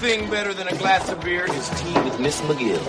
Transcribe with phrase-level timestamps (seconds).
[0.00, 2.80] Thing better than a glass of beer is tea with Miss McGill.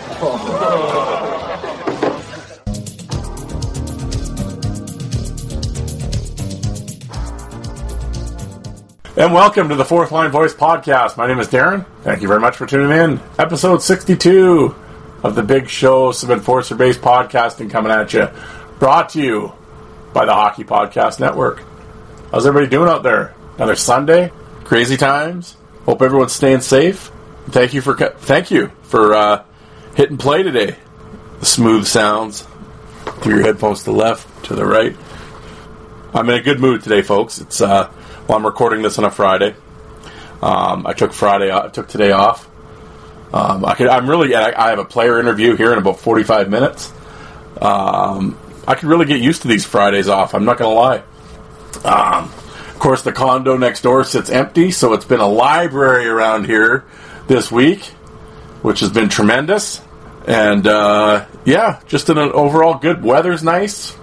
[9.17, 11.17] And welcome to the Fourth Line Voice Podcast.
[11.17, 11.85] My name is Darren.
[12.03, 13.19] Thank you very much for tuning in.
[13.37, 14.73] Episode 62
[15.21, 18.29] of the Big Show, some enforcer based podcasting coming at you.
[18.79, 19.51] Brought to you
[20.13, 21.61] by the Hockey Podcast Network.
[22.31, 23.35] How's everybody doing out there?
[23.57, 24.31] Another Sunday?
[24.63, 25.57] Crazy times?
[25.85, 27.11] Hope everyone's staying safe.
[27.49, 29.43] Thank you for thank you for uh,
[29.95, 30.75] hitting play today.
[31.39, 32.47] The smooth sounds
[33.21, 34.95] through your headphones to the left, to the right.
[36.13, 37.39] I'm in a good mood today, folks.
[37.39, 37.91] It's uh,
[38.27, 39.55] well, I'm recording this on a Friday.
[40.41, 42.49] Um, I took Friday, I took today off.
[43.33, 46.49] Um, I could, I'm really, I, I have a player interview here in about 45
[46.49, 46.91] minutes.
[47.61, 50.33] Um, I could really get used to these Fridays off.
[50.33, 51.03] I'm not going to lie.
[51.85, 52.31] Um,
[52.81, 56.83] course, the condo next door sits empty, so it's been a library around here
[57.27, 57.83] this week,
[58.63, 59.81] which has been tremendous.
[60.27, 63.95] And uh, yeah, just in an overall good weather's nice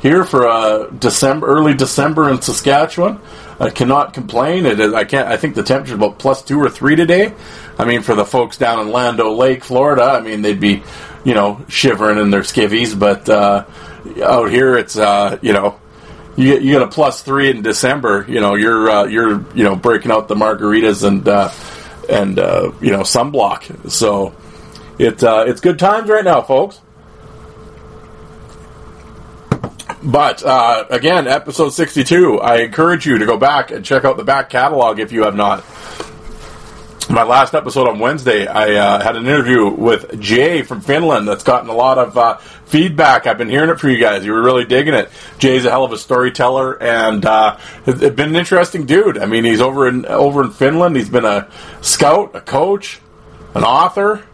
[0.00, 3.20] here for uh, December, early December in Saskatchewan.
[3.58, 4.66] I cannot complain.
[4.66, 4.92] It is.
[4.92, 5.28] I can't.
[5.28, 7.32] I think the temperature is about plus two or three today.
[7.78, 10.82] I mean, for the folks down in Lando Lake, Florida, I mean they'd be,
[11.24, 12.98] you know, shivering in their skivvies.
[12.98, 13.64] But uh,
[14.22, 15.80] out here, it's uh, you know,
[16.36, 18.24] you get you get a plus three in December.
[18.28, 21.50] You know, you're uh, you're you know breaking out the margaritas and uh,
[22.08, 23.90] and uh, you know sunblock.
[23.90, 24.34] So
[24.98, 26.80] it uh, it's good times right now, folks.
[30.02, 34.24] But uh, again, episode 62, I encourage you to go back and check out the
[34.24, 35.64] back catalog if you have not.
[37.08, 41.44] My last episode on Wednesday, I uh, had an interview with Jay from Finland that's
[41.44, 43.28] gotten a lot of uh, feedback.
[43.28, 44.24] I've been hearing it from you guys.
[44.24, 45.08] You were really digging it.
[45.38, 49.18] Jay's a hell of a storyteller and uh, has been an interesting dude.
[49.18, 50.96] I mean, he's over in over in Finland.
[50.96, 51.48] He's been a
[51.80, 53.00] scout, a coach,
[53.54, 54.26] an author,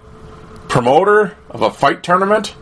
[0.69, 2.55] promoter of a fight tournament.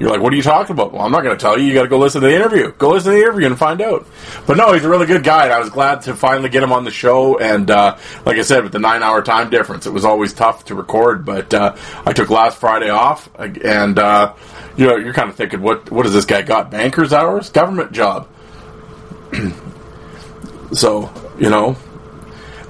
[0.00, 0.94] You're like, what are you talking about?
[0.94, 1.66] Well, I'm not going to tell you.
[1.66, 2.72] You got to go listen to the interview.
[2.72, 4.06] Go listen to the interview and find out.
[4.46, 6.72] But no, he's a really good guy, and I was glad to finally get him
[6.72, 7.38] on the show.
[7.38, 10.64] And uh, like I said, with the nine hour time difference, it was always tough
[10.64, 11.26] to record.
[11.26, 14.32] But uh, I took last Friday off, and uh,
[14.74, 16.70] you know, you're kind of thinking, what what does this guy got?
[16.70, 18.26] Banker's hours, government job.
[20.72, 21.76] so you know,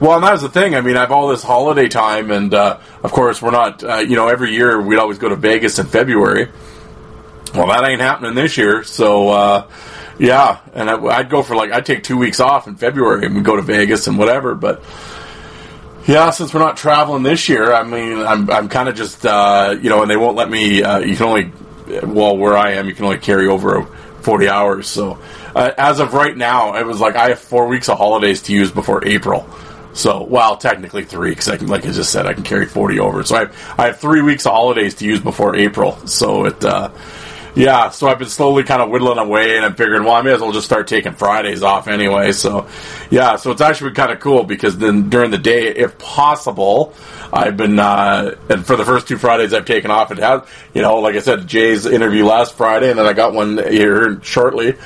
[0.01, 0.75] well, and that was the thing.
[0.75, 3.85] I mean, I have all this holiday time, and uh, of course, we're not.
[3.85, 6.49] Uh, you know, every year we'd always go to Vegas in February.
[7.55, 8.85] Well, that ain't happening this year.
[8.85, 9.71] So, uh,
[10.19, 13.45] yeah, and I, would go for like I'd take two weeks off in February and
[13.45, 14.55] go to Vegas and whatever.
[14.55, 14.83] But
[16.07, 19.77] yeah, since we're not traveling this year, I mean, I'm I'm kind of just uh,
[19.81, 20.83] you know, and they won't let me.
[20.83, 21.53] Uh, you can only
[22.05, 23.85] well where I am, you can only carry over
[24.21, 24.89] forty hours.
[24.89, 25.19] So
[25.55, 28.53] uh, as of right now, it was like I have four weeks of holidays to
[28.53, 29.49] use before April.
[29.93, 33.01] So, well, technically three, because I can, like I just said, I can carry forty
[33.01, 33.25] over.
[33.25, 35.97] So I have, I have three weeks of holidays to use before April.
[36.07, 36.91] So it, uh,
[37.55, 37.91] yeah.
[37.91, 40.41] So I've been slowly kind of whittling away, and I'm figuring, well, I may as
[40.41, 42.33] well just start taking Fridays off anyway.
[42.33, 42.69] So,
[43.11, 43.37] yeah.
[43.37, 46.95] So it's actually been kind of cool because then during the day, if possible,
[47.33, 50.43] I've been, uh, and for the first two Fridays I've taken off, it has,
[50.75, 54.23] you know, like I said, Jay's interview last Friday, and then I got one here
[54.23, 54.77] shortly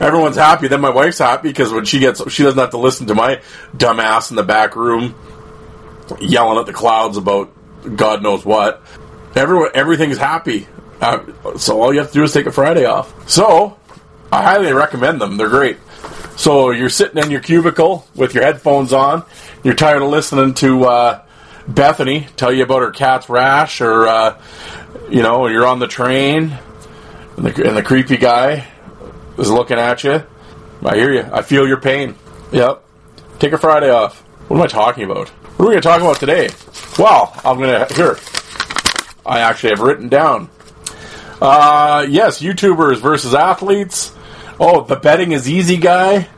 [0.00, 0.68] everyone's happy.
[0.68, 3.40] Then my wife's happy because when she gets, she doesn't have to listen to my
[3.76, 5.14] dumbass in the back room
[6.20, 7.52] yelling at the clouds about
[7.96, 8.82] God knows what.
[9.36, 10.66] Everyone, everything's happy.
[11.00, 13.28] Uh, so all you have to do is take a Friday off.
[13.28, 13.78] So
[14.30, 15.36] I highly recommend them.
[15.36, 15.78] They're great.
[16.36, 19.24] So you're sitting in your cubicle with your headphones on.
[19.62, 21.22] You're tired of listening to uh,
[21.68, 24.40] Bethany tell you about her cat's rash, or uh,
[25.10, 26.56] you know, you're on the train
[27.36, 28.66] and the, and the creepy guy
[29.38, 30.22] is looking at you.
[30.84, 31.26] I hear you.
[31.32, 32.14] I feel your pain.
[32.52, 32.82] Yep.
[33.38, 34.20] Take a Friday off.
[34.48, 35.28] What am I talking about?
[35.28, 36.48] What are we going to talk about today?
[36.98, 37.94] Well, I'm going to.
[37.94, 38.16] Here.
[39.26, 40.48] I actually have written down.
[41.40, 44.14] Uh, yes, YouTubers versus athletes.
[44.58, 46.28] Oh, the betting is easy guy.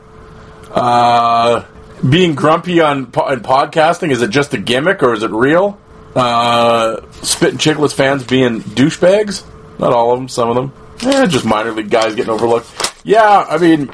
[0.71, 1.65] Uh,
[2.07, 5.79] being grumpy on, on podcasting, is it just a gimmick or is it real?
[6.15, 9.43] Uh, Spittin' Chicklets fans being douchebags.
[9.79, 10.71] Not all of them, some of them.
[11.01, 12.67] Eh, just minor league guys getting overlooked.
[13.03, 13.91] Yeah, I mean,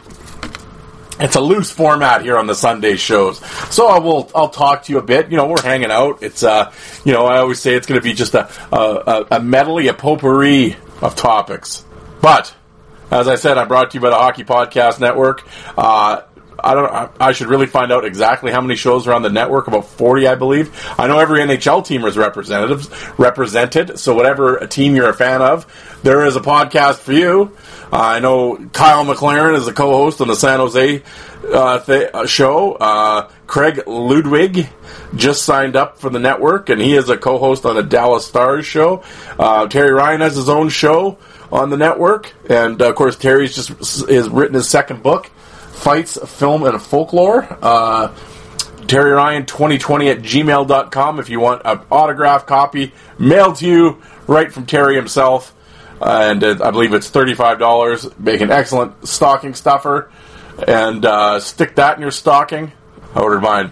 [1.19, 3.39] it's a loose format here on the Sunday shows.
[3.73, 5.31] So I will I'll talk to you a bit.
[5.31, 6.21] You know, we're hanging out.
[6.21, 6.71] It's uh,
[7.03, 9.93] you know, I always say it's going to be just a, a a medley, a
[9.93, 11.83] potpourri of topics.
[12.21, 12.53] But
[13.11, 15.47] as I said, I'm brought to you by the Hockey Podcast Network.
[15.77, 16.21] Uh,
[16.63, 17.11] I don't.
[17.19, 19.67] I should really find out exactly how many shows are on the network.
[19.67, 20.71] About forty, I believe.
[20.97, 23.99] I know every NHL team is representatives represented.
[23.99, 25.65] So whatever team you're a fan of,
[26.03, 27.55] there is a podcast for you.
[27.91, 31.01] Uh, I know Kyle McLaren is a co-host on the San Jose
[31.51, 32.73] uh, th- uh, show.
[32.73, 34.69] Uh, Craig Ludwig
[35.15, 38.65] just signed up for the network, and he is a co-host on the Dallas Stars
[38.65, 39.03] show.
[39.39, 41.17] Uh, Terry Ryan has his own show
[41.51, 43.69] on the network, and of course Terry's just
[44.07, 45.31] has written his second book,
[45.79, 47.47] Fights, a Film, and a Folklore.
[47.61, 48.13] Uh,
[48.87, 54.51] Terry Ryan 2020 at gmail.com if you want an autograph copy mailed to you right
[54.51, 55.55] from Terry himself.
[56.01, 58.19] Uh, and uh, I believe it's $35.
[58.19, 60.11] Make an excellent stocking stuffer
[60.67, 62.71] and uh, stick that in your stocking.
[63.15, 63.71] I ordered mine.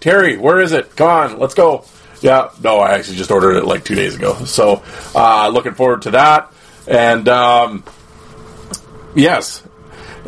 [0.00, 0.94] Terry, where is it?
[0.96, 1.84] Come on, let's go.
[2.20, 4.34] Yeah, no, I actually just ordered it like two days ago.
[4.44, 4.82] So,
[5.14, 6.52] uh, looking forward to that.
[6.86, 7.84] And um,
[9.14, 9.62] yes,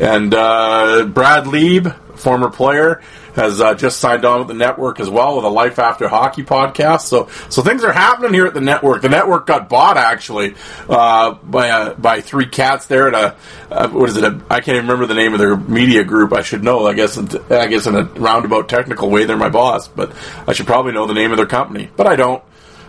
[0.01, 3.01] and uh, Brad Lieb, former player,
[3.35, 6.43] has uh, just signed on with the network as well with a Life After Hockey
[6.43, 7.01] podcast.
[7.01, 9.03] So, so things are happening here at the network.
[9.03, 10.55] The network got bought actually
[10.89, 13.35] uh, by uh, by three cats there at a
[13.71, 14.23] uh, what is it?
[14.49, 16.33] I can't even remember the name of their media group.
[16.33, 16.87] I should know.
[16.87, 20.11] I guess I guess in a roundabout technical way, they're my boss, but
[20.47, 22.43] I should probably know the name of their company, but I don't.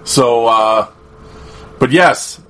[0.04, 0.90] So, uh,
[1.78, 2.40] but yes,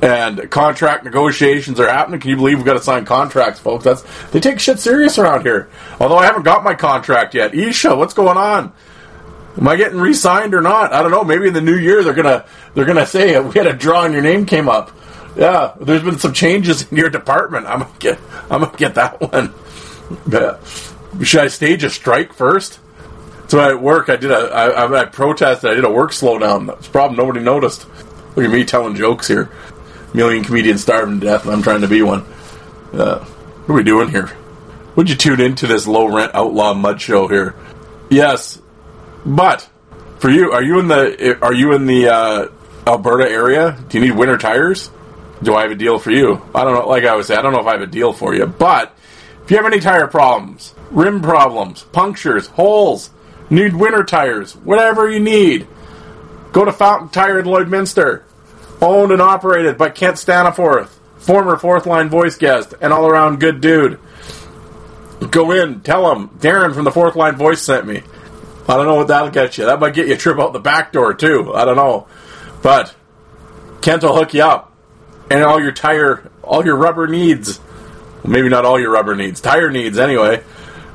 [0.00, 2.20] and contract negotiations are happening.
[2.20, 3.84] Can you believe we've got to sign contracts, folks?
[3.84, 5.68] That's they take shit serious around here.
[6.00, 7.54] Although I haven't got my contract yet.
[7.54, 8.72] Isha, what's going on?
[9.56, 10.92] Am I getting re-signed or not?
[10.92, 11.24] I don't know.
[11.24, 14.14] Maybe in the new year they're gonna they're gonna say we had a draw and
[14.14, 14.92] your name came up.
[15.36, 17.66] Yeah, there's been some changes in your department.
[17.66, 18.18] I'm gonna get
[18.50, 19.52] I'm gonna get that one.
[20.26, 20.60] But
[21.22, 22.78] should I stage a strike first?
[23.48, 25.70] So at work, I did a I, I protested.
[25.70, 26.68] I did a work slowdown.
[26.68, 27.16] That's problem.
[27.16, 27.86] Nobody noticed.
[28.36, 29.50] Look at me telling jokes here
[30.14, 32.24] million comedians starving to death, and I'm trying to be one.
[32.92, 34.30] Uh, what are we doing here?
[34.96, 37.54] Would you tune into this low rent outlaw mud show here?
[38.10, 38.60] Yes,
[39.24, 39.68] but
[40.18, 42.48] for you, are you in the are you in the uh,
[42.86, 43.78] Alberta area?
[43.88, 44.90] Do you need winter tires?
[45.42, 46.42] Do I have a deal for you?
[46.54, 46.88] I don't know.
[46.88, 48.96] Like I was saying, I don't know if I have a deal for you, but
[49.44, 53.10] if you have any tire problems, rim problems, punctures, holes,
[53.50, 55.66] need winter tires, whatever you need,
[56.52, 58.24] go to Fountain Tire in Lloydminster.
[58.80, 60.88] Owned and operated by Kent Staniforth,
[61.18, 63.98] former fourth line voice guest and all around good dude.
[65.30, 68.02] Go in, tell him Darren from the fourth line voice sent me.
[68.68, 69.64] I don't know what that'll get you.
[69.64, 71.52] That might get you a trip out the back door too.
[71.54, 72.06] I don't know,
[72.62, 72.94] but
[73.80, 74.72] Kent will hook you up,
[75.30, 77.60] and all your tire, all your rubber needs.
[78.24, 80.44] Maybe not all your rubber needs, tire needs anyway.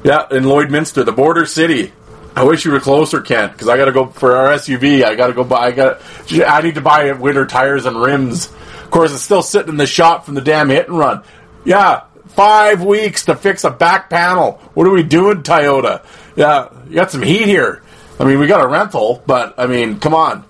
[0.03, 1.93] Yeah, in Lloydminster, the border city.
[2.35, 5.03] I wish you were closer, Kent, because I got to go for our SUV.
[5.03, 5.67] I got to go buy.
[5.67, 6.01] I got.
[6.31, 8.47] I need to buy winter tires and rims.
[8.47, 11.23] Of course, it's still sitting in the shop from the damn hit and run.
[11.63, 14.53] Yeah, five weeks to fix a back panel.
[14.73, 16.05] What are we doing, Toyota?
[16.35, 17.83] Yeah, you got some heat here.
[18.19, 20.45] I mean, we got a rental, but I mean, come on.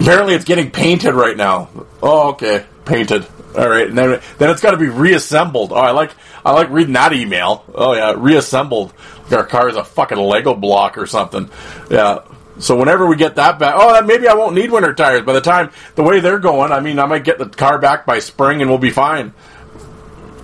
[0.00, 1.68] Apparently, it's getting painted right now.
[2.02, 3.26] Oh, okay, painted.
[3.56, 5.72] All right, and then then it's got to be reassembled.
[5.72, 6.12] Oh, I like
[6.44, 7.64] I like reading that email.
[7.74, 8.94] Oh yeah, reassembled
[9.32, 11.50] our car is a fucking Lego block or something.
[11.90, 12.20] Yeah.
[12.58, 15.22] So whenever we get that back, oh, maybe I won't need winter tires.
[15.22, 18.04] By the time the way they're going, I mean, I might get the car back
[18.06, 19.32] by spring and we'll be fine.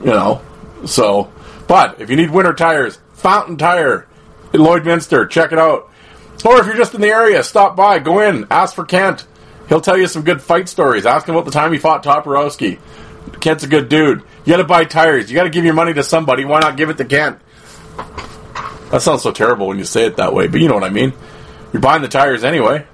[0.00, 0.42] You know.
[0.86, 1.30] So,
[1.66, 4.06] but if you need winter tires, Fountain Tire
[4.52, 5.90] in Lloydminster, check it out.
[6.44, 9.26] Or if you're just in the area, stop by, go in, ask for Kent.
[9.68, 11.06] He'll tell you some good fight stories.
[11.06, 12.78] Ask him about the time he fought Toporowski.
[13.40, 14.22] Kent's a good dude.
[14.44, 15.30] You got to buy tires.
[15.30, 16.44] You got to give your money to somebody.
[16.44, 17.38] Why not give it to Kent?
[18.90, 20.88] That sounds so terrible when you say it that way, but you know what I
[20.88, 21.12] mean.
[21.72, 22.86] You're buying the tires anyway.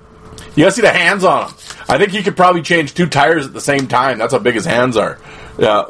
[0.56, 1.56] You gotta see the hands on them.
[1.88, 4.18] I think he could probably change two tires at the same time.
[4.18, 5.18] That's how big his hands are.
[5.58, 5.84] Yeah,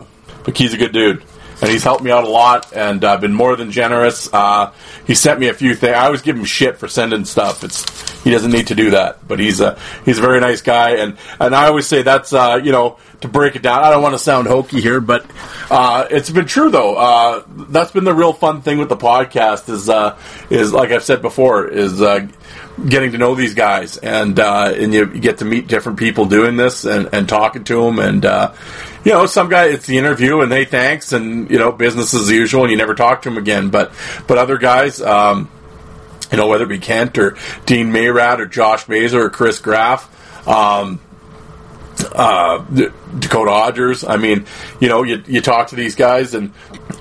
[0.45, 1.23] but he's a good dude,
[1.61, 4.29] and he's helped me out a lot, and uh, been more than generous.
[4.33, 4.73] Uh,
[5.07, 5.95] he sent me a few things.
[5.95, 7.65] I always give him shit for sending stuff.
[7.65, 7.85] It's
[8.23, 11.17] he doesn't need to do that, but he's a he's a very nice guy, and
[11.41, 13.83] and I always say that's uh, you know to break it down.
[13.83, 15.27] I don't want to sound hokey here, but
[15.71, 16.97] uh, it's been true though.
[16.97, 20.19] Uh, that's been the real fun thing with the podcast is uh,
[20.51, 22.01] is like I've said before is
[22.89, 26.57] getting to know these guys and uh, and you, get to meet different people doing
[26.57, 28.53] this and, and talking to them and uh,
[29.05, 32.31] you know some guy it's the interview and they thanks and you know business as
[32.31, 33.71] usual and you never talk to them again.
[33.71, 33.93] But
[34.27, 35.01] but other guys.
[35.01, 35.51] Um,
[36.31, 40.49] you know, whether it be Kent or Dean Mayrad or Josh Mazer or Chris Graff,
[40.49, 40.99] um,
[42.13, 44.09] uh, Dakota Odgers.
[44.09, 44.47] I mean,
[44.81, 46.53] you know, you, you talk to these guys, and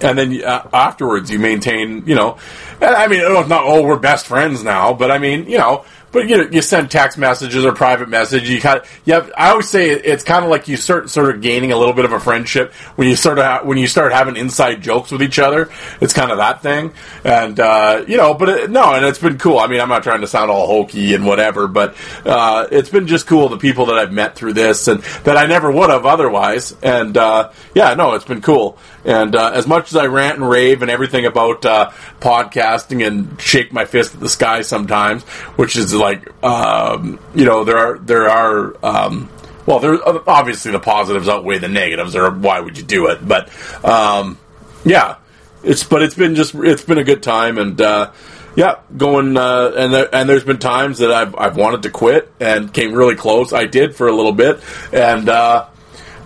[0.02, 2.38] and then uh, afterwards you maintain, you know,
[2.82, 6.38] I mean, not oh we're best friends now, but I mean, you know, but you
[6.38, 8.48] know, you send text messages or private message.
[8.50, 9.28] You kind of, yeah.
[9.36, 12.06] I always say it's kind of like you start sort of gaining a little bit
[12.06, 15.24] of a friendship when you sort of ha- when you start having inside jokes with
[15.24, 15.72] each other.
[16.00, 16.94] It's kind of that thing,
[17.26, 19.58] and uh, you know, but it, no, and it's been cool.
[19.58, 23.08] I mean, I'm not trying to sound all hokey and whatever, but uh, it's been
[23.08, 26.06] just cool the people that I've met through this and that I never would have
[26.06, 26.76] otherwise.
[26.84, 28.78] And uh, yeah, no, it's been cool.
[29.04, 31.90] And uh, as much as I rant and rave and everything about uh,
[32.22, 35.24] podcasting and shake my fist at the sky sometimes,
[35.58, 38.76] which is like, um, you know, there are there are.
[38.86, 39.30] Um,
[39.66, 39.98] well, there
[40.30, 43.26] obviously the positives outweigh the negatives, or why would you do it?
[43.26, 43.50] But
[43.86, 44.38] um,
[44.84, 45.16] yeah,
[45.64, 48.12] it's but it's been just it's been a good time, and uh,
[48.56, 52.32] yeah, going uh, and there, and there's been times that I've I've wanted to quit
[52.40, 53.54] and came really close.
[53.54, 54.60] I did for a little bit,
[54.92, 55.68] and uh,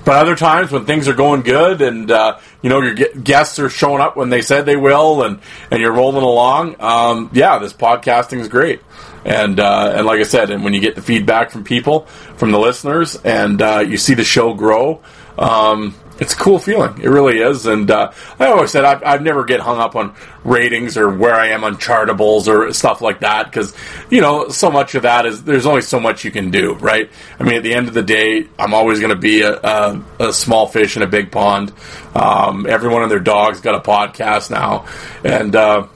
[0.03, 3.69] but other times when things are going good and uh, you know your guests are
[3.69, 7.73] showing up when they said they will, and and you're rolling along, um, yeah, this
[7.73, 8.81] podcasting is great.
[9.27, 12.05] And uh, and like I said, and when you get the feedback from people,
[12.37, 15.01] from the listeners, and uh, you see the show grow,
[15.37, 16.99] um, it's a cool feeling.
[17.01, 17.65] It really is.
[17.65, 21.35] And uh, I always said I've, I've never get hung up on ratings or where
[21.35, 23.75] I am on chartables or stuff like that because
[24.09, 27.09] you know so much of that is there's only so much you can do, right?
[27.39, 30.03] I mean, at the end of the day, I'm always going to be a, a,
[30.19, 31.73] a, small fish in a big pond.
[32.15, 34.85] Um, everyone and their dog's got a podcast now,
[35.23, 35.55] and.
[35.55, 35.87] Uh,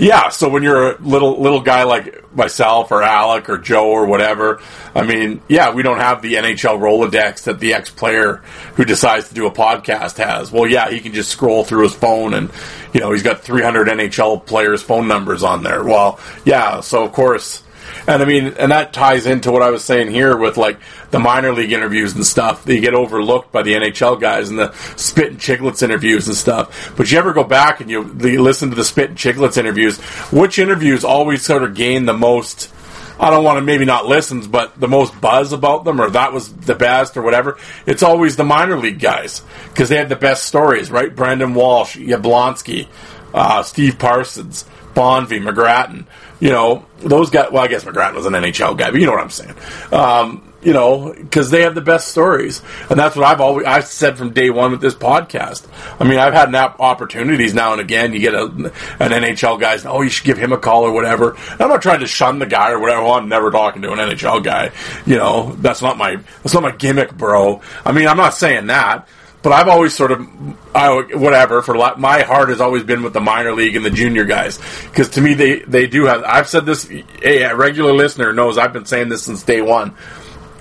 [0.00, 4.06] yeah, so when you're a little little guy like myself or Alec or Joe or
[4.06, 4.62] whatever,
[4.94, 8.36] I mean, yeah, we don't have the NHL Rolodex that the ex player
[8.76, 10.50] who decides to do a podcast has.
[10.50, 12.50] Well, yeah, he can just scroll through his phone and,
[12.94, 15.84] you know, he's got 300 NHL players' phone numbers on there.
[15.84, 17.62] Well, yeah, so of course
[18.06, 20.78] and I mean, and that ties into what I was saying here with like
[21.10, 22.64] the minor league interviews and stuff.
[22.64, 26.94] They get overlooked by the NHL guys and the Spittin' Chicklets interviews and stuff.
[26.96, 29.98] But you ever go back and you, you listen to the Spittin' Chicklets interviews?
[30.32, 32.72] Which interviews always sort of gain the most?
[33.18, 36.32] I don't want to maybe not listens, but the most buzz about them, or that
[36.32, 37.58] was the best, or whatever.
[37.84, 41.14] It's always the minor league guys because they had the best stories, right?
[41.14, 42.88] Brandon Walsh, Yablonski,
[43.34, 46.06] uh, Steve Parsons, Bonvie, McGrattan
[46.40, 47.50] you know, those guys.
[47.52, 49.54] Well, I guess McGrath was an NHL guy, but you know what I'm saying.
[49.92, 53.86] Um, you know, because they have the best stories, and that's what I've always I've
[53.86, 55.66] said from day one with this podcast.
[55.98, 58.12] I mean, I've had opportunities now and again.
[58.12, 61.30] You get a, an NHL guy, oh, you should give him a call or whatever.
[61.30, 63.02] And I'm not trying to shun the guy or whatever.
[63.02, 64.72] Well, I'm never talking to an NHL guy.
[65.06, 67.62] You know, that's not my that's not my gimmick, bro.
[67.84, 69.08] I mean, I'm not saying that.
[69.42, 70.28] But I've always sort of,
[70.74, 71.62] I, whatever.
[71.62, 75.08] For my heart has always been with the minor league and the junior guys because
[75.10, 76.22] to me they they do have.
[76.24, 76.90] I've said this.
[77.22, 79.94] A regular listener knows I've been saying this since day one.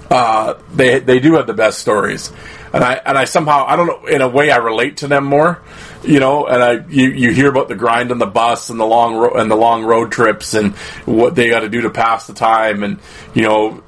[0.10, 2.32] Uh, they they do have the best stories,
[2.74, 5.26] and I and I somehow I don't know in a way I relate to them
[5.26, 5.62] more,
[6.04, 6.48] you know.
[6.48, 9.36] And I you, you hear about the grind on the bus and the long ro-
[9.36, 10.74] and the long road trips and
[11.06, 13.00] what they got to do to pass the time and
[13.36, 13.84] you know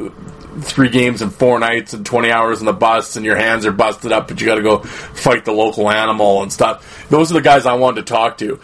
[0.60, 3.72] three games in four nights and 20 hours in the bus and your hands are
[3.72, 7.08] busted up, but you got to go fight the local animal and stuff.
[7.10, 8.60] Those are the guys I wanted to talk to.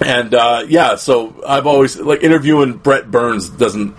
[0.00, 3.96] And uh, yeah, so I've always like interviewing Brent Burns doesn't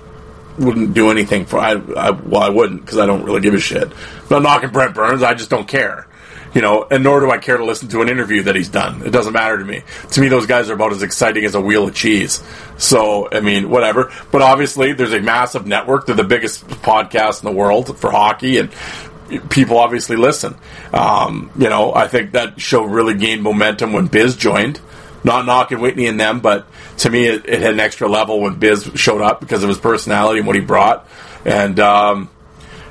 [0.57, 3.59] wouldn't do anything for I, I well I wouldn't because I don't really give a
[3.59, 3.91] shit.
[4.27, 6.07] But I'm knocking Brent Burns, I just don't care
[6.53, 9.05] you know, and nor do I care to listen to an interview that he's done.
[9.05, 9.83] It doesn't matter to me.
[10.11, 12.43] To me, those guys are about as exciting as a wheel of cheese.
[12.77, 14.11] So, I mean, whatever.
[14.31, 16.05] But obviously, there's a massive network.
[16.05, 18.71] They're the biggest podcast in the world for hockey, and
[19.49, 20.55] people obviously listen.
[20.93, 24.81] Um, you know, I think that show really gained momentum when Biz joined.
[25.23, 26.65] Not knocking Whitney and them, but
[26.97, 29.77] to me, it, it had an extra level when Biz showed up because of his
[29.77, 31.07] personality and what he brought.
[31.45, 32.29] And um,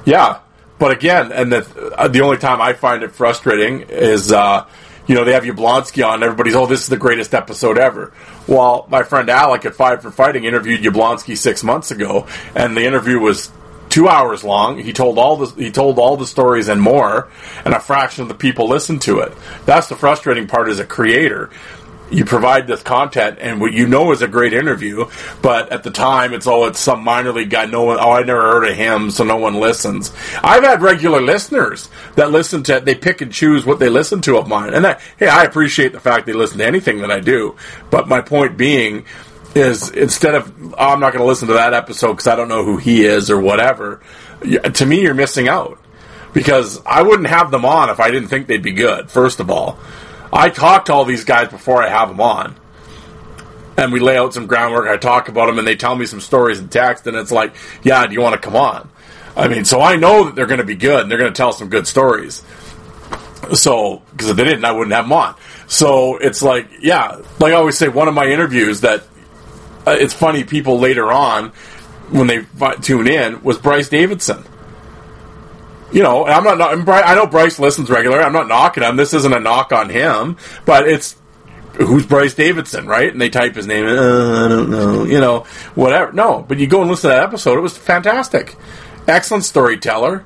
[0.05, 0.38] yeah,
[0.81, 4.67] but again, and the uh, the only time I find it frustrating is, uh,
[5.07, 6.23] you know, they have Yablonski on.
[6.23, 8.13] everybody's, oh, this is the greatest episode ever.
[8.49, 12.85] Well, my friend Alec at Five for Fighting interviewed Yablonski six months ago, and the
[12.87, 13.53] interview was
[13.91, 14.79] two hours long.
[14.79, 17.29] He told all the he told all the stories and more,
[17.67, 19.35] and a fraction of the people listened to it.
[19.67, 21.51] That's the frustrating part as a creator
[22.11, 25.09] you provide this content and what you know is a great interview,
[25.43, 27.67] but at the time it's oh it's some minor league guy.
[27.67, 30.12] No one oh I never heard of him, so no one listens.
[30.43, 34.38] I've had regular listeners that listen to they pick and choose what they listen to
[34.38, 34.85] of mine, and
[35.19, 37.57] hey I appreciate the fact they listen to anything that I do.
[37.90, 39.07] But my point being
[39.55, 42.49] is instead of oh, I'm not going to listen to that episode because I don't
[42.49, 44.00] know who he is or whatever.
[44.43, 45.79] To me, you're missing out
[46.33, 49.11] because I wouldn't have them on if I didn't think they'd be good.
[49.11, 49.79] First of all.
[50.33, 52.57] I talk to all these guys before I have them on.
[53.77, 54.89] And we lay out some groundwork.
[54.89, 57.55] I talk about them, and they tell me some stories in text, and it's like,
[57.83, 58.91] yeah, do you want to come on?
[59.37, 61.37] I mean, so I know that they're going to be good and they're going to
[61.37, 62.43] tell some good stories.
[63.55, 65.35] So, because if they didn't, I wouldn't have them on.
[65.67, 69.05] So it's like, yeah, like I always say, one of my interviews that
[69.87, 70.45] uh, it's funny.
[70.45, 71.51] People later on,
[72.11, 72.45] when they
[72.83, 74.45] tune in, was Bryce Davidson.
[75.93, 76.85] You know, I'm not.
[76.85, 78.23] Bry- I know Bryce listens regularly.
[78.23, 78.97] I'm not knocking him.
[78.97, 81.17] This isn't a knock on him, but it's
[81.75, 83.11] who's Bryce Davidson, right?
[83.11, 83.87] And they type his name.
[83.87, 85.05] Uh, I don't know.
[85.05, 85.41] You know,
[85.75, 86.13] whatever.
[86.13, 87.59] No, but you go and listen to that episode.
[87.59, 88.57] It was fantastic.
[89.09, 90.25] Excellent storyteller.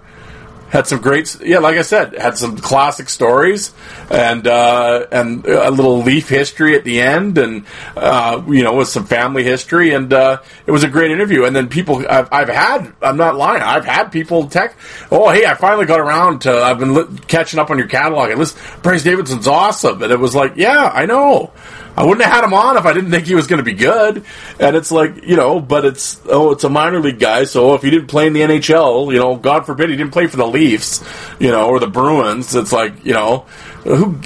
[0.75, 3.73] Had some great, yeah, like I said, had some classic stories
[4.11, 7.65] and uh, and a little Leaf history at the end, and
[7.97, 11.45] uh, you know, with some family history, and uh, it was a great interview.
[11.45, 14.77] And then people, I've, I've had, I'm not lying, I've had people text,
[15.13, 18.31] oh, hey, I finally got around to, I've been li- catching up on your catalog,
[18.31, 21.53] and listen, Bryce Davidson's awesome, and it was like, yeah, I know.
[21.97, 23.75] I wouldn't have had him on if I didn't think he was going to be
[23.75, 24.25] good.
[24.59, 27.45] And it's like, you know, but it's, oh, it's a minor league guy.
[27.45, 30.27] So if he didn't play in the NHL, you know, God forbid he didn't play
[30.27, 31.05] for the Leafs,
[31.39, 32.55] you know, or the Bruins.
[32.55, 33.47] It's like, you know,
[33.85, 34.19] who,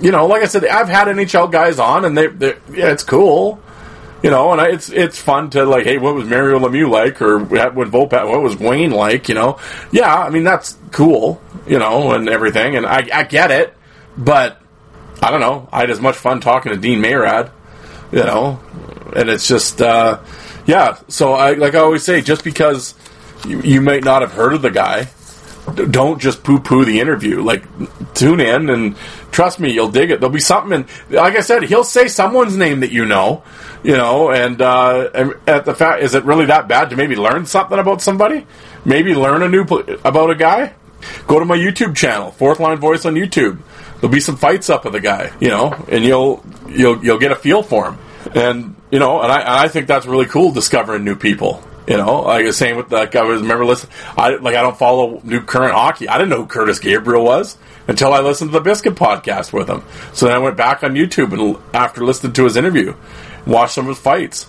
[0.00, 3.02] you know, like I said, I've had NHL guys on and they, they yeah, it's
[3.02, 3.60] cool.
[4.22, 7.20] You know, and I, it's it's fun to like, hey, what was Mario Lemieux like,
[7.20, 9.28] or when Volpat, what was Wayne like?
[9.28, 9.60] You know,
[9.92, 13.76] yeah, I mean that's cool, you know, and everything, and I, I get it,
[14.16, 14.60] but
[15.22, 15.68] I don't know.
[15.72, 17.50] I had as much fun talking to Dean Mayrad,
[18.12, 18.60] you know,
[19.14, 20.20] and it's just, uh,
[20.66, 20.98] yeah.
[21.08, 22.94] So I, like I always say, just because
[23.46, 25.08] you, you might not have heard of the guy,
[25.74, 27.42] don't just poo-poo the interview.
[27.42, 27.64] Like,
[28.14, 28.96] tune in and
[29.32, 30.20] trust me, you'll dig it.
[30.20, 30.86] There'll be something.
[31.08, 33.42] In, like I said, he'll say someone's name that you know,
[33.82, 37.16] you know, and, uh, and at the fact, is it really that bad to maybe
[37.16, 38.46] learn something about somebody?
[38.84, 40.74] Maybe learn a new pl- about a guy.
[41.26, 43.60] Go to my YouTube channel, Fourth Line Voice on YouTube
[43.96, 47.32] there'll be some fights up with the guy, you know, and you'll you'll you'll get
[47.32, 47.98] a feel for him,
[48.34, 51.62] and you know, and I and I think that's really cool discovering new people.
[51.86, 54.76] You know, like the same with that guy, was remember listen, I like I don't
[54.76, 56.08] follow new current hockey.
[56.08, 59.68] I didn't know who Curtis Gabriel was until I listened to the Biscuit podcast with
[59.68, 59.84] him.
[60.12, 62.94] So then I went back on YouTube and after listening to his interview,
[63.46, 64.48] watched some of his fights.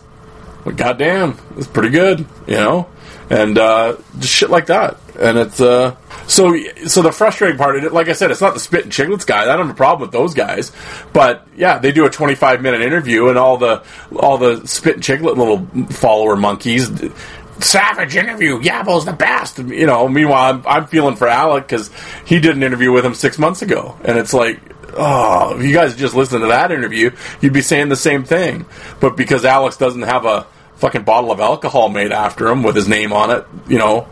[0.64, 2.90] But goddamn, it's pretty good, you know,
[3.30, 4.98] and uh, just shit like that.
[5.20, 5.96] And it's uh,
[6.28, 9.44] so so the frustrating part, like I said, it's not the Spittin' Chicklets guy.
[9.44, 10.72] I don't have a problem with those guys,
[11.14, 13.84] but yeah, they do a twenty five minute interview, and all the
[14.18, 16.92] all the Spittin' Chicklet little follower monkeys.
[17.60, 18.60] Savage interview.
[18.60, 19.58] Yabo's the best.
[19.58, 20.08] You know.
[20.08, 21.90] Meanwhile, I'm, I'm feeling for Alec because
[22.24, 24.60] he did an interview with him six months ago, and it's like,
[24.94, 27.12] oh, if you guys just listened to that interview,
[27.42, 28.66] you'd be saying the same thing.
[29.00, 32.88] But because Alex doesn't have a fucking bottle of alcohol made after him with his
[32.88, 34.08] name on it, you know,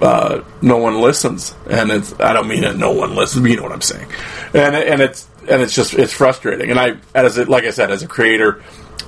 [0.00, 3.46] uh, no one listens, and it's I don't mean that No one listens.
[3.48, 4.08] You know what I'm saying,
[4.54, 6.70] and and it's and it's just it's frustrating.
[6.70, 8.62] And I as it like I said as a creator,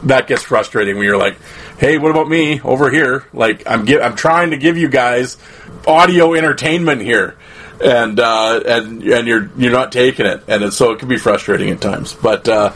[0.04, 1.36] that gets frustrating when you're like,
[1.78, 3.24] hey, what about me over here?
[3.32, 5.38] Like I'm gi- I'm trying to give you guys
[5.86, 7.36] audio entertainment here.
[7.82, 11.70] And uh, and and you're you're not taking it, and so it can be frustrating
[11.70, 12.12] at times.
[12.12, 12.72] But uh,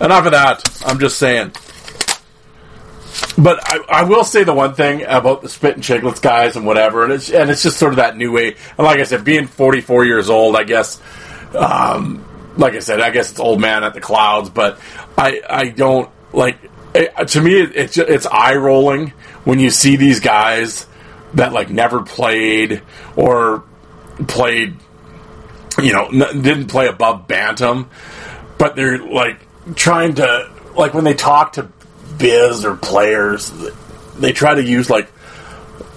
[0.00, 0.82] enough of that.
[0.84, 1.52] I'm just saying.
[3.36, 7.04] But I, I will say the one thing about the Spittin' Chicklets guys and whatever,
[7.04, 8.56] and it's and it's just sort of that new way.
[8.78, 11.00] And like I said, being 44 years old, I guess,
[11.54, 12.24] um,
[12.56, 14.50] like I said, I guess it's old man at the clouds.
[14.50, 14.78] But
[15.16, 16.58] I I don't like
[16.94, 17.60] it, to me.
[17.60, 19.10] It, it's it's eye rolling
[19.44, 20.86] when you see these guys
[21.34, 22.82] that like never played
[23.16, 23.64] or
[24.26, 24.76] played,
[25.82, 27.88] you know, n- didn't play above bantam,
[28.58, 29.38] but they're like
[29.74, 31.70] trying to like when they talk to
[32.22, 33.52] biz or players,
[34.16, 35.12] they try to use like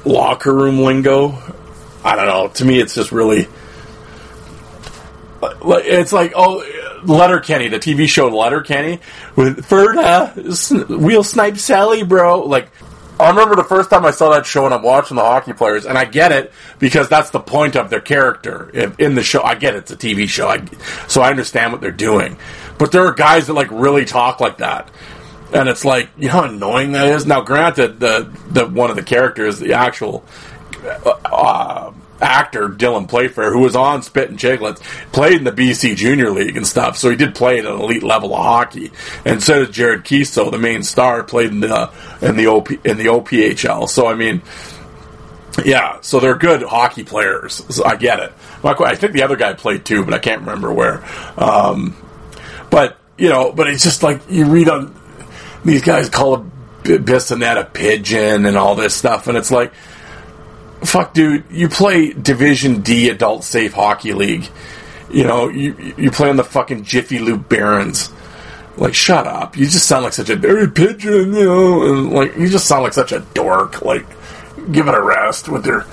[0.04, 1.38] locker room lingo.
[2.04, 2.50] I don't know.
[2.50, 3.48] To me, it's just really
[5.64, 6.64] it's like oh,
[7.04, 9.00] Letterkenny, the TV show Letterkenny
[9.36, 12.42] with Ferda wheel snipe Sally, bro.
[12.42, 12.70] Like
[13.20, 15.86] I remember the first time I saw that show and I'm watching the hockey players,
[15.86, 19.42] and I get it because that's the point of their character in in the show.
[19.42, 20.66] I get it, it's a TV show, I,
[21.08, 22.38] so I understand what they're doing.
[22.78, 24.90] But there are guys that like really talk like that,
[25.54, 27.26] and it's like you know how annoying that is.
[27.26, 30.24] Now, granted, the the one of the characters, the actual
[30.84, 34.80] uh, actor Dylan Playfair, who was on Spittin' Chicklets,
[35.12, 36.98] played in the BC Junior League and stuff.
[36.98, 38.92] So he did play at an elite level of hockey.
[39.24, 42.98] And so did Jared Keeso, the main star, played in the in the OP in
[42.98, 43.90] the OPHL.
[43.90, 44.42] So I mean.
[45.64, 47.64] Yeah, so they're good hockey players.
[47.74, 48.34] So I get it.
[48.62, 51.02] I think the other guy played too, but I can't remember where.
[51.38, 51.96] Um,
[52.70, 54.94] but you know, but it's just like you read on
[55.65, 56.38] these guys call a
[56.84, 59.73] B- Bissonnette a pigeon and all this stuff, and it's like,
[60.84, 64.47] fuck, dude, you play Division D Adult Safe Hockey League.
[65.12, 68.12] You know, you you play on the fucking Jiffy Lube Barons.
[68.78, 69.56] Like, shut up!
[69.56, 72.84] You just sound like such a dirty pigeon, you know, and like you just sound
[72.84, 73.82] like such a dork.
[73.82, 74.06] Like,
[74.71, 75.86] give it a rest with your.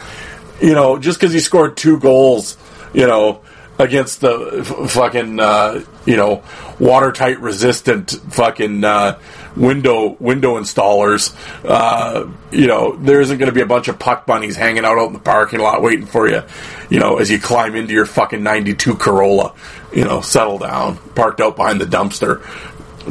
[0.60, 2.56] you know, just because he scored two goals,
[2.92, 3.42] you know,
[3.78, 6.42] against the f- fucking, uh, you know,
[6.80, 9.18] watertight resistant fucking uh,
[9.56, 11.34] window window installers,
[11.64, 14.98] uh, you know, there isn't going to be a bunch of puck bunnies hanging out
[14.98, 16.42] out in the parking lot waiting for you,
[16.90, 19.54] you know, as you climb into your fucking '92 Corolla,
[19.92, 22.42] you know, settle down, parked out behind the dumpster.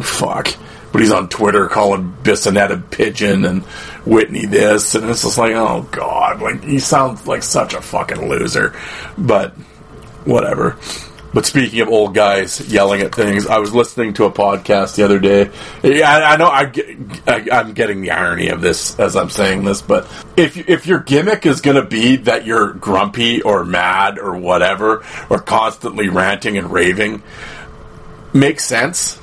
[0.01, 0.55] Fuck.
[0.91, 3.63] But he's on Twitter calling Bissonnette a pigeon and
[4.05, 8.27] Whitney this, and it's just like, oh god, like he sounds like such a fucking
[8.27, 8.75] loser.
[9.17, 9.53] But
[10.25, 10.77] whatever.
[11.33, 15.03] But speaking of old guys yelling at things, I was listening to a podcast the
[15.03, 15.49] other day.
[16.03, 20.07] I, I know I, I'm getting the irony of this as I'm saying this, but
[20.35, 25.05] if if your gimmick is going to be that you're grumpy or mad or whatever,
[25.29, 27.23] or constantly ranting and raving,
[28.33, 29.17] makes sense.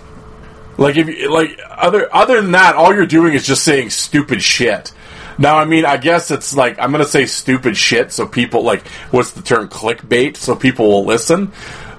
[0.79, 4.93] Like if like other other than that, all you're doing is just saying stupid shit.
[5.37, 8.87] Now, I mean, I guess it's like I'm gonna say stupid shit, so people like
[9.11, 11.53] what's the term clickbait, so people will listen.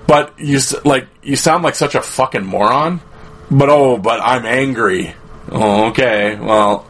[0.10, 3.00] But you like you sound like such a fucking moron.
[3.52, 5.14] But oh, but I'm angry.
[5.52, 6.88] Oh, okay, well,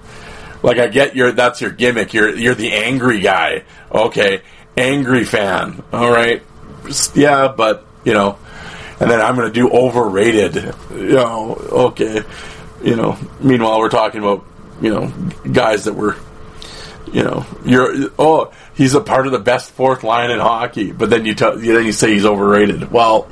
[0.64, 2.14] like I get your that's your gimmick.
[2.14, 3.66] You're you're the angry guy.
[3.92, 4.42] Okay,
[4.78, 5.84] angry fan.
[5.92, 6.42] All right,
[7.14, 8.40] yeah, but you know,
[9.02, 10.56] and then I'm going to do overrated.
[10.92, 12.24] You know, okay,
[12.82, 13.18] you know.
[13.42, 14.46] Meanwhile, we're talking about
[14.82, 15.08] you know
[15.52, 16.16] guys that were,
[17.12, 21.10] you know, you're oh he's a part of the best fourth line in hockey, but
[21.10, 22.90] then you tell then you say he's overrated.
[22.90, 23.30] Well,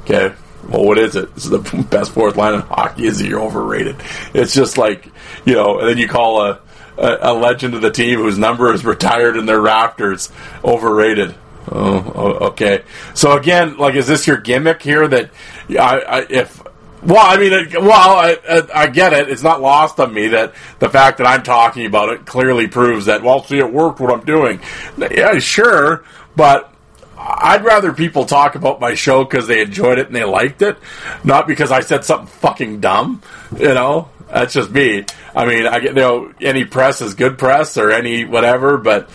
[0.00, 0.34] okay.
[0.68, 1.30] Well, what is it?
[1.36, 3.06] It's the best fourth line in hockey.
[3.06, 3.96] Is you're overrated?
[4.34, 5.06] It's just like
[5.46, 6.60] you know, and then you call a,
[6.98, 10.30] a a legend of the team whose number is retired in their rafters
[10.64, 11.36] overrated.
[11.70, 12.82] Oh, okay.
[13.14, 15.06] So again, like, is this your gimmick here?
[15.06, 15.30] That
[15.70, 16.62] I, I if
[17.02, 19.28] well, I mean, it, well, I, I, I get it.
[19.28, 23.06] It's not lost on me that the fact that I'm talking about it clearly proves
[23.06, 23.22] that.
[23.22, 24.00] Well, see, it worked.
[24.00, 24.60] What I'm doing,
[24.98, 26.72] yeah, sure, but
[27.16, 30.76] I'd rather people talk about my show because they enjoyed it and they liked it,
[31.24, 33.22] not because I said something fucking dumb.
[33.56, 35.04] You know, that's just me.
[35.34, 39.10] I mean, I get you know any press is good press or any whatever, but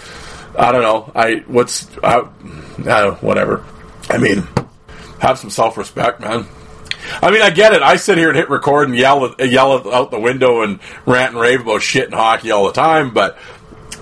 [0.58, 1.12] I don't know.
[1.16, 2.28] I what's I,
[2.86, 3.66] I whatever.
[4.10, 4.48] I mean,
[5.20, 6.46] have some self respect, man.
[7.22, 7.82] I mean, I get it.
[7.82, 11.42] I sit here and hit record and yell yell out the window and rant and
[11.42, 13.38] rave about shit and hockey all the time, but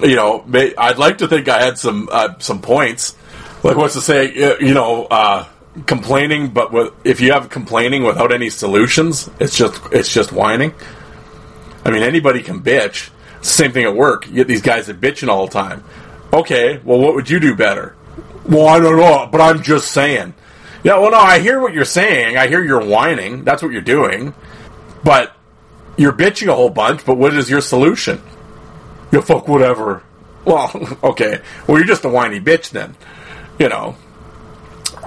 [0.02, 0.46] you know,
[0.78, 3.16] I'd like to think I had some uh, some points.
[3.64, 5.48] Like what's to say, uh, you know, uh,
[5.86, 10.74] complaining, but with, if you have complaining without any solutions, it's just it's just whining.
[11.86, 13.10] I mean, anybody can bitch.
[13.42, 14.28] Same thing at work.
[14.28, 15.84] You get these guys that bitching all the time.
[16.32, 17.96] Okay, well, what would you do better?
[18.48, 20.34] Well, I don't know, but I'm just saying.
[20.84, 22.38] Yeah, well, no, I hear what you're saying.
[22.38, 23.44] I hear you're whining.
[23.44, 24.34] That's what you're doing.
[25.04, 25.36] But
[25.98, 27.06] you're bitching a whole bunch.
[27.06, 28.22] But what is your solution?
[29.12, 30.04] You fuck whatever.
[30.46, 30.72] Well,
[31.04, 31.42] okay.
[31.68, 32.96] Well, you're just a whiny bitch then.
[33.60, 33.96] You know.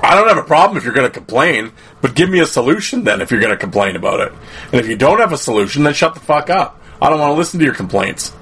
[0.03, 3.05] I don't have a problem if you're going to complain, but give me a solution
[3.05, 4.33] then if you're going to complain about it.
[4.71, 6.81] And if you don't have a solution, then shut the fuck up.
[7.01, 8.33] I don't want to listen to your complaints.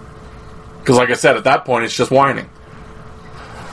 [0.80, 2.50] Because, like I said, at that point, it's just whining.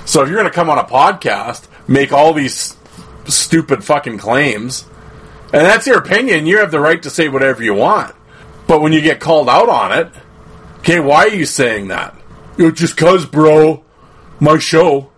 [0.06, 2.76] So if you're going to come on a podcast, make all these
[3.30, 4.86] stupid fucking claims,
[5.54, 8.16] and that's your opinion, you have the right to say whatever you want.
[8.68, 10.12] But when you get called out on it,
[10.80, 12.16] okay, why are you saying that?
[12.58, 13.84] You know, just cause, bro,
[14.40, 15.10] my show.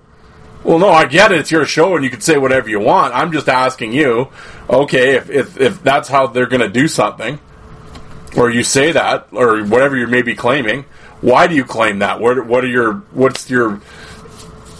[0.63, 1.39] Well, no, I get it.
[1.39, 3.15] It's your show, and you can say whatever you want.
[3.15, 4.29] I'm just asking you,
[4.69, 7.39] okay, if if, if that's how they're going to do something,
[8.37, 10.85] or you say that, or whatever you may be claiming,
[11.19, 12.19] why do you claim that?
[12.19, 13.81] What what are your what's your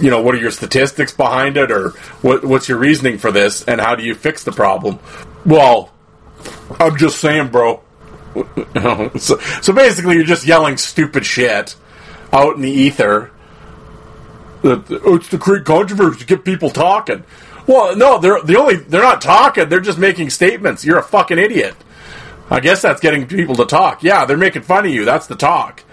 [0.02, 1.90] you know what are your statistics behind it, or
[2.22, 5.00] what what's your reasoning for this, and how do you fix the problem?
[5.46, 5.92] Well,
[6.80, 7.82] I'm just saying, bro.
[9.18, 11.76] so, so basically, you're just yelling stupid shit
[12.32, 13.32] out in the ether.
[14.64, 17.24] Oh, it's to create controversy to get people talking.
[17.68, 19.70] Well, no, they're the only they're not talking.
[19.70, 20.86] They're just making statements.
[20.86, 21.76] You're a fucking idiot.
[22.50, 24.04] I guess that's getting people to talk.
[24.04, 25.06] Yeah, they're making fun of you.
[25.06, 25.84] That's the talk.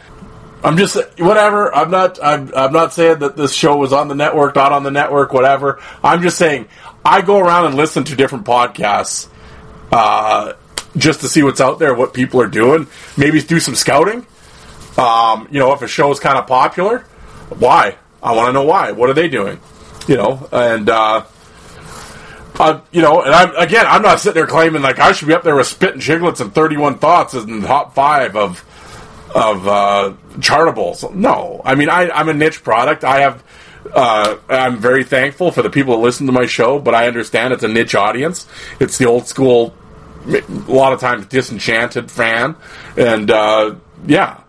[0.62, 1.75] I'm just whatever.
[1.75, 2.18] I'm not.
[2.23, 2.53] I'm.
[2.55, 5.81] I'm not saying that this show was on the network, not on the network, whatever.
[6.03, 6.68] I'm just saying
[7.05, 9.29] I go around and listen to different podcasts,
[9.92, 10.55] uh,
[10.97, 12.88] just to see what's out there, what people are doing.
[13.16, 14.27] Maybe do some scouting.
[14.97, 17.01] Um, you know, if a show is kind of popular,
[17.51, 17.97] why?
[18.21, 18.90] I want to know why.
[18.92, 19.61] What are they doing?
[20.09, 21.25] You know, and uh,
[22.59, 25.35] uh, you know, and I'm again, I'm not sitting there claiming like I should be
[25.35, 28.64] up there with Spittin' Chicklets and 31 thoughts in the top five of
[29.35, 31.12] of uh, chartables.
[31.14, 33.05] No, I mean I, I'm a niche product.
[33.05, 33.45] I have.
[33.93, 37.55] Uh, I'm very thankful for the people that listen to my show, but I understand
[37.55, 38.47] it's a niche audience.
[38.81, 39.73] It's the old school,
[40.27, 42.57] a lot of times disenchanted fan,
[42.99, 44.43] and uh, yeah,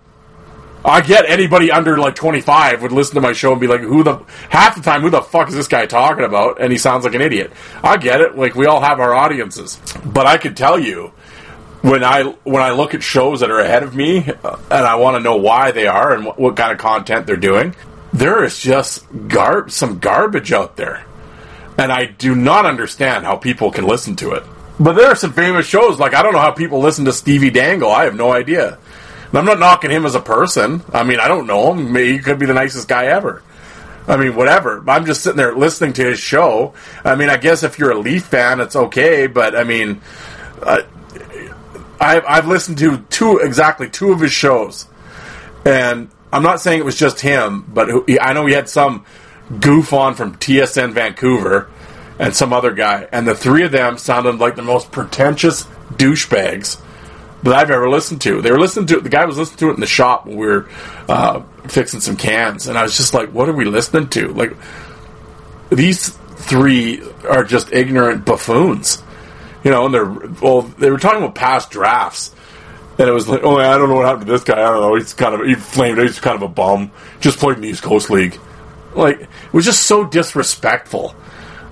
[0.83, 4.03] I get anybody under like 25 would listen to my show and be like, who
[4.03, 6.61] the, half the time, who the fuck is this guy talking about?
[6.61, 7.51] And he sounds like an idiot.
[7.83, 8.37] I get it.
[8.37, 9.79] Like, we all have our audiences.
[10.05, 11.11] But I could tell you,
[11.81, 14.95] when I when I look at shows that are ahead of me uh, and I
[14.95, 17.75] want to know why they are and what, what kind of content they're doing,
[18.13, 21.05] there is just gar- some garbage out there,
[21.77, 24.43] and I do not understand how people can listen to it.
[24.79, 27.51] But there are some famous shows like I don't know how people listen to Stevie
[27.51, 27.91] Dangle.
[27.91, 28.77] I have no idea.
[29.29, 30.81] And I'm not knocking him as a person.
[30.91, 31.95] I mean, I don't know him.
[31.95, 33.43] He could be the nicest guy ever.
[34.07, 34.83] I mean, whatever.
[34.87, 36.73] I'm just sitting there listening to his show.
[37.05, 39.27] I mean, I guess if you're a Leaf fan, it's okay.
[39.27, 40.01] But I mean,
[40.63, 40.81] uh,
[41.99, 44.87] I've, I've listened to two exactly two of his shows,
[45.65, 47.89] and I'm not saying it was just him, but
[48.21, 49.05] I know he had some
[49.59, 51.69] goof on from TSN Vancouver
[52.19, 56.79] and some other guy, and the three of them sounded like the most pretentious douchebags
[57.43, 58.41] that I've ever listened to.
[58.41, 58.99] They were listening to.
[59.01, 60.69] The guy was listening to it in the shop when we were
[61.07, 64.53] uh, fixing some cans, and I was just like, "What are we listening to?" Like
[65.69, 69.03] these three are just ignorant buffoons.
[69.63, 72.33] You know, and they're well, they were talking about past drafts,
[72.97, 74.59] and it was like, oh, I don't know what happened to this guy.
[74.59, 74.95] I don't know.
[74.95, 75.99] He's kind of he flamed.
[75.99, 76.91] He's kind of a bum.
[77.19, 78.39] Just played in the East Coast League.
[78.93, 81.15] Like it was just so disrespectful.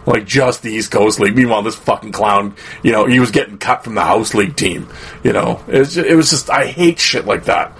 [0.05, 1.35] Like just the East Coast League.
[1.35, 4.87] Meanwhile, this fucking clown, you know, he was getting cut from the House League team.
[5.21, 7.77] You know, it was just, it was just I hate shit like that.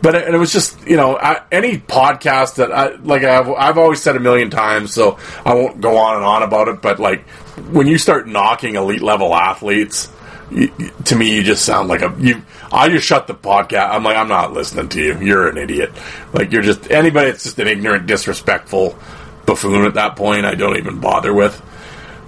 [0.00, 3.76] But it, it was just you know I, any podcast that I like I've, I've
[3.76, 6.80] always said a million times, so I won't go on and on about it.
[6.80, 7.26] But like
[7.70, 10.10] when you start knocking elite level athletes,
[10.50, 10.70] you,
[11.06, 12.42] to me, you just sound like a you.
[12.70, 13.90] I just shut the podcast.
[13.90, 15.18] I'm like, I'm not listening to you.
[15.20, 15.92] You're an idiot.
[16.32, 18.96] Like you're just anybody that's just an ignorant, disrespectful
[19.44, 20.44] buffoon at that point.
[20.44, 21.62] I don't even bother with.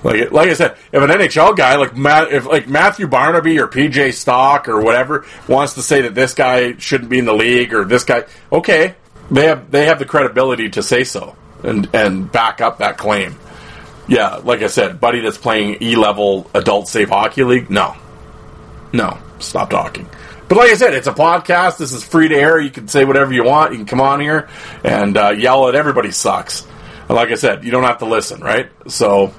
[0.05, 3.67] Like, like I said, if an NHL guy like Matt, if like Matthew Barnaby or
[3.67, 7.75] PJ Stock or whatever wants to say that this guy shouldn't be in the league
[7.75, 8.95] or this guy, okay,
[9.31, 13.37] they have they have the credibility to say so and and back up that claim.
[14.09, 17.95] Yeah, like I said, buddy that's playing E level adult safe hockey league, no,
[18.93, 20.09] no, stop talking.
[20.49, 21.77] But like I said, it's a podcast.
[21.77, 22.59] This is free to air.
[22.59, 23.73] You can say whatever you want.
[23.73, 24.49] You can come on here
[24.83, 26.67] and uh, yell at everybody sucks.
[27.07, 28.71] And like I said, you don't have to listen, right?
[28.87, 29.35] So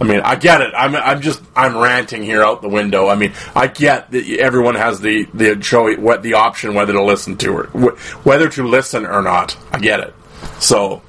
[0.00, 0.74] I mean, I get it.
[0.76, 3.08] I'm, I'm just, I'm ranting here out the window.
[3.08, 7.02] I mean, I get that everyone has the, the choice, what the option whether to
[7.02, 7.66] listen to or
[8.22, 9.56] whether to listen or not.
[9.72, 10.14] I get it.
[10.60, 11.02] So,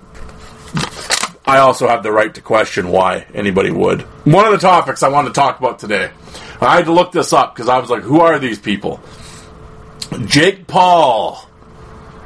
[1.47, 4.01] I also have the right to question why anybody would.
[4.25, 6.11] One of the topics I wanted to talk about today,
[6.59, 8.99] I had to look this up because I was like, who are these people?
[10.25, 11.47] Jake Paul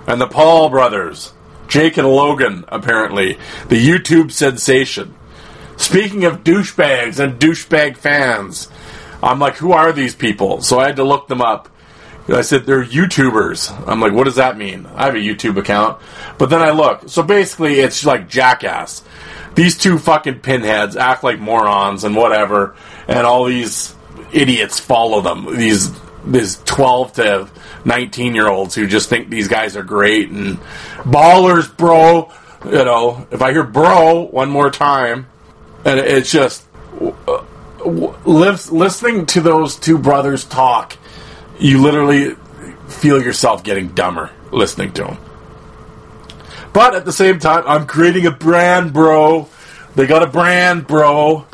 [0.07, 1.33] and the Paul brothers.
[1.67, 3.37] Jake and Logan, apparently.
[3.69, 5.13] The YouTube sensation.
[5.77, 8.69] Speaking of douchebags and douchebag fans,
[9.21, 10.63] I'm like, who are these people?
[10.63, 11.69] So I had to look them up.
[12.29, 13.87] I said they're YouTubers.
[13.87, 14.85] I'm like, what does that mean?
[14.95, 16.01] I have a YouTube account,
[16.37, 17.09] but then I look.
[17.09, 19.03] So basically, it's like jackass.
[19.55, 22.75] These two fucking pinheads act like morons and whatever,
[23.07, 23.95] and all these
[24.31, 25.57] idiots follow them.
[25.57, 25.91] These
[26.23, 27.49] these 12 to
[27.85, 30.59] 19 year olds who just think these guys are great and
[30.99, 32.31] ballers, bro.
[32.65, 35.27] You know, if I hear bro one more time,
[35.83, 36.63] and it's just
[37.83, 40.95] listening to those two brothers talk
[41.61, 42.35] you literally
[42.87, 45.17] feel yourself getting dumber listening to them.
[46.73, 49.47] But at the same time, I'm creating a brand, bro.
[49.95, 51.45] They got a brand, bro.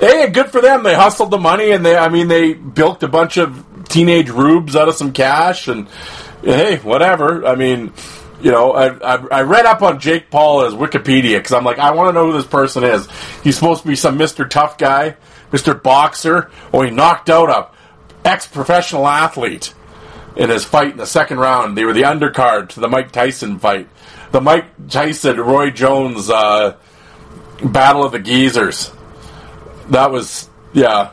[0.00, 0.82] Hey, good for them.
[0.82, 4.76] They hustled the money, and they, I mean, they bilked a bunch of teenage rubes
[4.76, 5.88] out of some cash, and
[6.42, 7.46] hey, whatever.
[7.46, 7.92] I mean,
[8.40, 11.78] you know, I, I, I read up on Jake Paul as Wikipedia because I'm like,
[11.78, 13.08] I want to know who this person is.
[13.42, 14.48] He's supposed to be some Mr.
[14.48, 15.16] Tough guy,
[15.50, 15.80] Mr.
[15.80, 17.73] Boxer, or he knocked out a
[18.24, 19.74] ex professional athlete
[20.36, 21.76] in his fight in the second round.
[21.76, 23.88] They were the undercard to the Mike Tyson fight.
[24.32, 26.76] The Mike Tyson Roy Jones uh,
[27.62, 28.92] Battle of the Geezers.
[29.90, 31.12] That was yeah.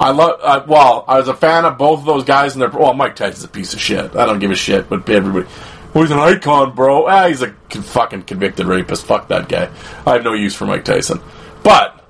[0.00, 0.40] I love.
[0.42, 2.94] Uh, well, I was a fan of both of those guys, and they're well.
[2.94, 4.14] Mike Tyson's a piece of shit.
[4.16, 5.46] I don't give a shit, but everybody.
[5.94, 7.06] Well, he's an icon, bro.
[7.06, 9.06] Ah, he's a fucking convicted rapist.
[9.06, 9.70] Fuck that guy.
[10.06, 11.20] I have no use for Mike Tyson.
[11.62, 12.04] But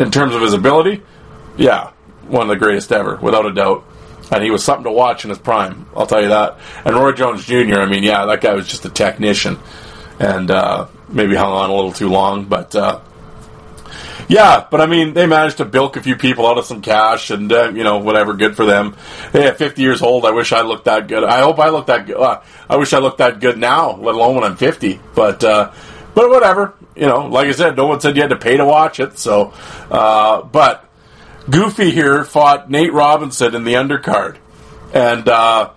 [0.00, 1.02] in terms of his ability,
[1.56, 1.92] yeah,
[2.28, 3.84] one of the greatest ever, without a doubt.
[4.30, 5.86] And he was something to watch in his prime.
[5.96, 6.58] I'll tell you that.
[6.84, 7.80] And Roy Jones Jr.
[7.80, 9.58] I mean, yeah, that guy was just a technician,
[10.18, 12.74] and uh, maybe hung on a little too long, but.
[12.74, 13.00] Uh,
[14.28, 17.30] yeah, but I mean, they managed to bilk a few people out of some cash,
[17.30, 18.94] and uh, you know, whatever, good for them.
[19.32, 21.24] Hey, at 50 years old, I wish I looked that good.
[21.24, 22.18] I hope I look that good.
[22.18, 25.00] Uh, I wish I looked that good now, let alone when I'm 50.
[25.14, 25.72] But, uh,
[26.14, 26.74] but whatever.
[26.94, 29.18] You know, like I said, no one said you had to pay to watch it.
[29.18, 29.54] So,
[29.90, 30.87] uh, but
[31.50, 34.36] Goofy here fought Nate Robinson in the undercard,
[34.92, 35.70] and uh,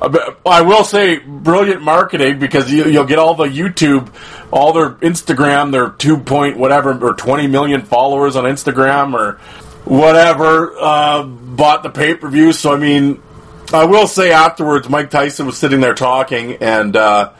[0.00, 4.12] I will say brilliant marketing because you, you'll get all the YouTube,
[4.52, 9.38] all their Instagram, their two point whatever or twenty million followers on Instagram or
[9.84, 12.52] whatever uh, bought the pay per view.
[12.52, 13.22] So I mean,
[13.72, 16.96] I will say afterwards, Mike Tyson was sitting there talking and.
[16.96, 17.32] Uh,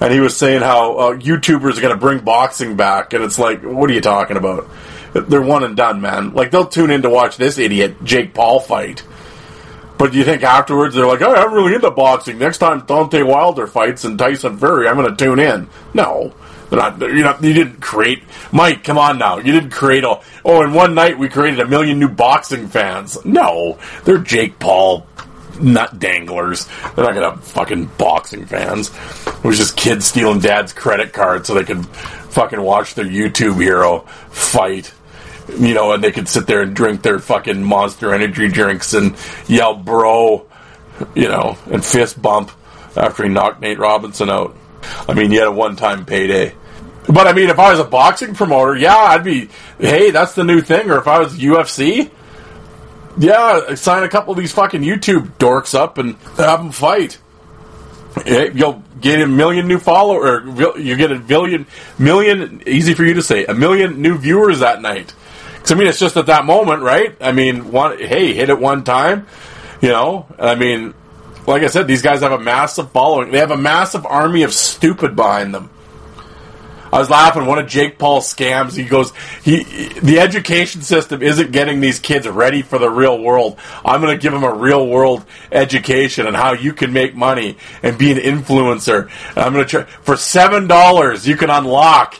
[0.00, 3.36] and he was saying how uh, YouTubers are going to bring boxing back, and it's
[3.36, 4.68] like, what are you talking about?
[5.12, 6.32] They're one and done, man.
[6.32, 9.02] Like they'll tune in to watch this idiot Jake Paul fight,
[9.98, 12.38] but do you think afterwards they're like, oh, I'm really into boxing.
[12.38, 15.68] Next time Deontay Wilder fights and Tyson Fury, I'm going to tune in.
[15.92, 16.32] No,
[16.70, 17.00] they're not.
[17.00, 17.42] You're not.
[17.42, 18.84] You didn't create Mike.
[18.84, 19.38] Come on now.
[19.38, 20.20] You didn't create a.
[20.44, 23.24] Oh, in one night we created a million new boxing fans.
[23.24, 25.06] No, they're Jake Paul
[25.60, 26.66] nut danglers.
[26.94, 28.90] They're not gonna have fucking boxing fans.
[29.26, 33.60] It was just kids stealing dad's credit card so they could fucking watch their YouTube
[33.60, 34.92] hero fight.
[35.48, 39.16] You know, and they could sit there and drink their fucking monster energy drinks and
[39.46, 40.46] yell bro,
[41.14, 42.50] you know, and fist bump
[42.96, 44.56] after he knocked Nate Robinson out.
[45.08, 46.54] I mean, he had a one time payday.
[47.06, 50.44] But I mean, if I was a boxing promoter, yeah, I'd be, hey, that's the
[50.44, 50.90] new thing.
[50.90, 52.10] Or if I was UFC,
[53.16, 57.18] yeah, sign a couple of these fucking YouTube dorks up and have them fight.
[58.26, 60.44] You'll get a million new followers,
[60.78, 61.66] you get a million,
[61.98, 65.14] million, easy for you to say, a million new viewers that night.
[65.70, 67.16] I mean, it's just at that moment, right?
[67.20, 69.26] I mean, one, hey, hit it one time,
[69.80, 70.26] you know?
[70.38, 70.94] I mean,
[71.46, 73.30] like I said, these guys have a massive following.
[73.30, 75.70] They have a massive army of stupid behind them.
[76.92, 77.46] I was laughing.
[77.46, 78.74] One of Jake Paul's scams.
[78.74, 79.62] He goes, he
[80.00, 83.58] the education system isn't getting these kids ready for the real world.
[83.84, 87.58] I'm going to give them a real world education and how you can make money
[87.82, 89.10] and be an influencer.
[89.36, 91.28] I'm going to try for seven dollars.
[91.28, 92.18] You can unlock.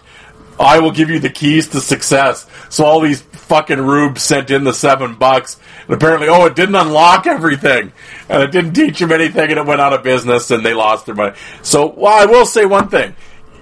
[0.61, 2.47] I will give you the keys to success.
[2.69, 6.75] So all these fucking Rube sent in the seven bucks, and apparently, oh, it didn't
[6.75, 7.93] unlock everything,
[8.29, 11.07] and it didn't teach them anything, and it went out of business, and they lost
[11.07, 11.35] their money.
[11.63, 13.17] So, well, I will say one thing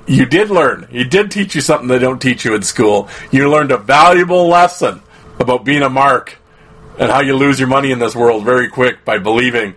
[0.06, 0.88] you did learn.
[0.90, 3.08] He did teach you something they don't teach you in school.
[3.30, 5.02] You learned a valuable lesson
[5.38, 6.38] about being a mark
[6.98, 9.74] and how you lose your money in this world very quick by believing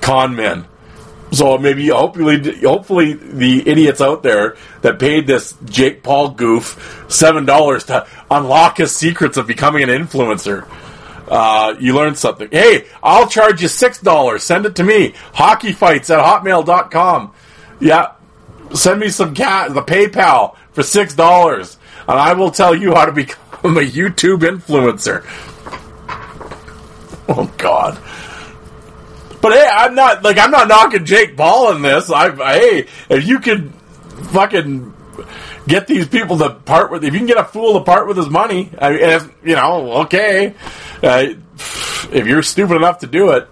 [0.00, 0.66] con men.
[1.32, 7.44] So maybe hopefully hopefully the idiots out there that paid this Jake Paul goof seven
[7.44, 10.66] dollars to unlock his secrets of becoming an influencer.
[11.28, 12.48] Uh, you learned something.
[12.50, 14.42] Hey, I'll charge you six dollars.
[14.42, 15.10] Send it to me.
[15.34, 17.32] Hockeyfights at hotmail.com.
[17.78, 18.14] Yeah,
[18.74, 23.04] send me some cat the PayPal for six dollars, and I will tell you how
[23.04, 25.24] to become a YouTube influencer.
[27.32, 27.96] Oh God.
[29.40, 32.10] But hey, I'm not like I'm not knocking Jake Paul in this.
[32.10, 33.72] I, I hey, if you could
[34.32, 34.94] fucking
[35.66, 38.16] get these people to part with, if you can get a fool to part with
[38.16, 40.54] his money, I if, you know, okay,
[41.02, 41.26] uh,
[42.12, 43.48] if you're stupid enough to do it.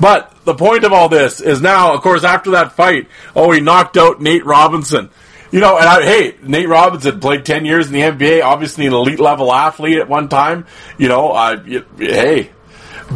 [0.00, 3.60] But the point of all this is now, of course, after that fight, oh, he
[3.60, 5.10] knocked out Nate Robinson.
[5.52, 8.92] You know, and I, hey, Nate Robinson played ten years in the NBA, obviously an
[8.92, 10.66] elite level athlete at one time.
[10.98, 12.50] You know, y- hey,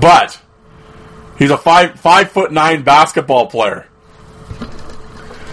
[0.00, 0.40] but
[1.38, 3.86] he's a five five foot nine basketball player.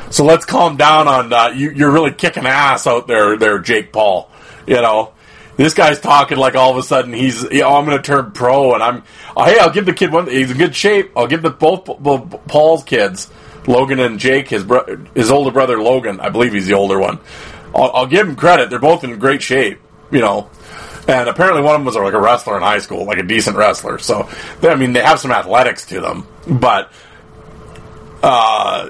[0.09, 1.71] So let's calm down on uh, you.
[1.71, 4.29] You're really kicking ass out there, there, Jake Paul.
[4.65, 5.13] You know,
[5.57, 8.31] this guy's talking like all of a sudden he's, you know, I'm going to turn
[8.31, 9.03] pro, and I'm,
[9.35, 10.27] oh, hey, I'll give the kid one.
[10.27, 11.11] He's in good shape.
[11.15, 13.29] I'll give the both both Paul's kids,
[13.67, 16.19] Logan and Jake, his bro, his older brother Logan.
[16.19, 17.19] I believe he's the older one.
[17.73, 18.69] I'll, I'll give him credit.
[18.69, 19.79] They're both in great shape.
[20.11, 20.49] You know.
[21.07, 23.57] And apparently, one of them was like a wrestler in high school, like a decent
[23.57, 23.99] wrestler.
[23.99, 24.27] So,
[24.63, 26.91] I mean, they have some athletics to them, but
[28.23, 28.89] uh,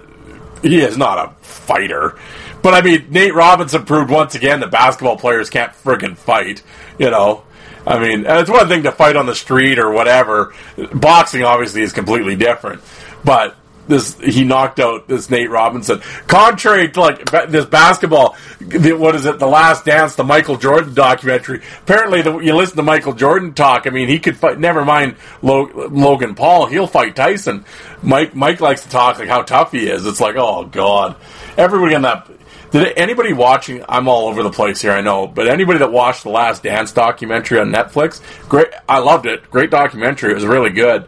[0.61, 2.17] he is not a fighter.
[2.61, 6.63] But I mean, Nate Robinson proved once again that basketball players can't friggin' fight.
[6.97, 7.43] You know,
[7.85, 10.53] I mean, it's one thing to fight on the street or whatever.
[10.93, 12.81] Boxing obviously is completely different,
[13.23, 13.55] but
[13.87, 15.99] this he knocked out this Nate Robinson.
[16.27, 19.39] Contrary to like this basketball, the, what is it?
[19.39, 21.61] The Last Dance, the Michael Jordan documentary.
[21.81, 23.87] Apparently, the, you listen to Michael Jordan talk.
[23.87, 24.59] I mean, he could fight.
[24.59, 26.65] Never mind Lo, Logan Paul.
[26.67, 27.65] He'll fight Tyson.
[28.01, 30.05] Mike Mike likes to talk like how tough he is.
[30.05, 31.15] It's like, oh god,
[31.57, 32.29] everybody on that.
[32.71, 33.85] Did anybody watching?
[33.87, 36.91] I'm all over the place here, I know, but anybody that watched the Last Dance
[36.91, 38.67] documentary on Netflix, great.
[38.89, 39.49] I loved it.
[39.49, 40.31] Great documentary.
[40.31, 41.07] It was really good.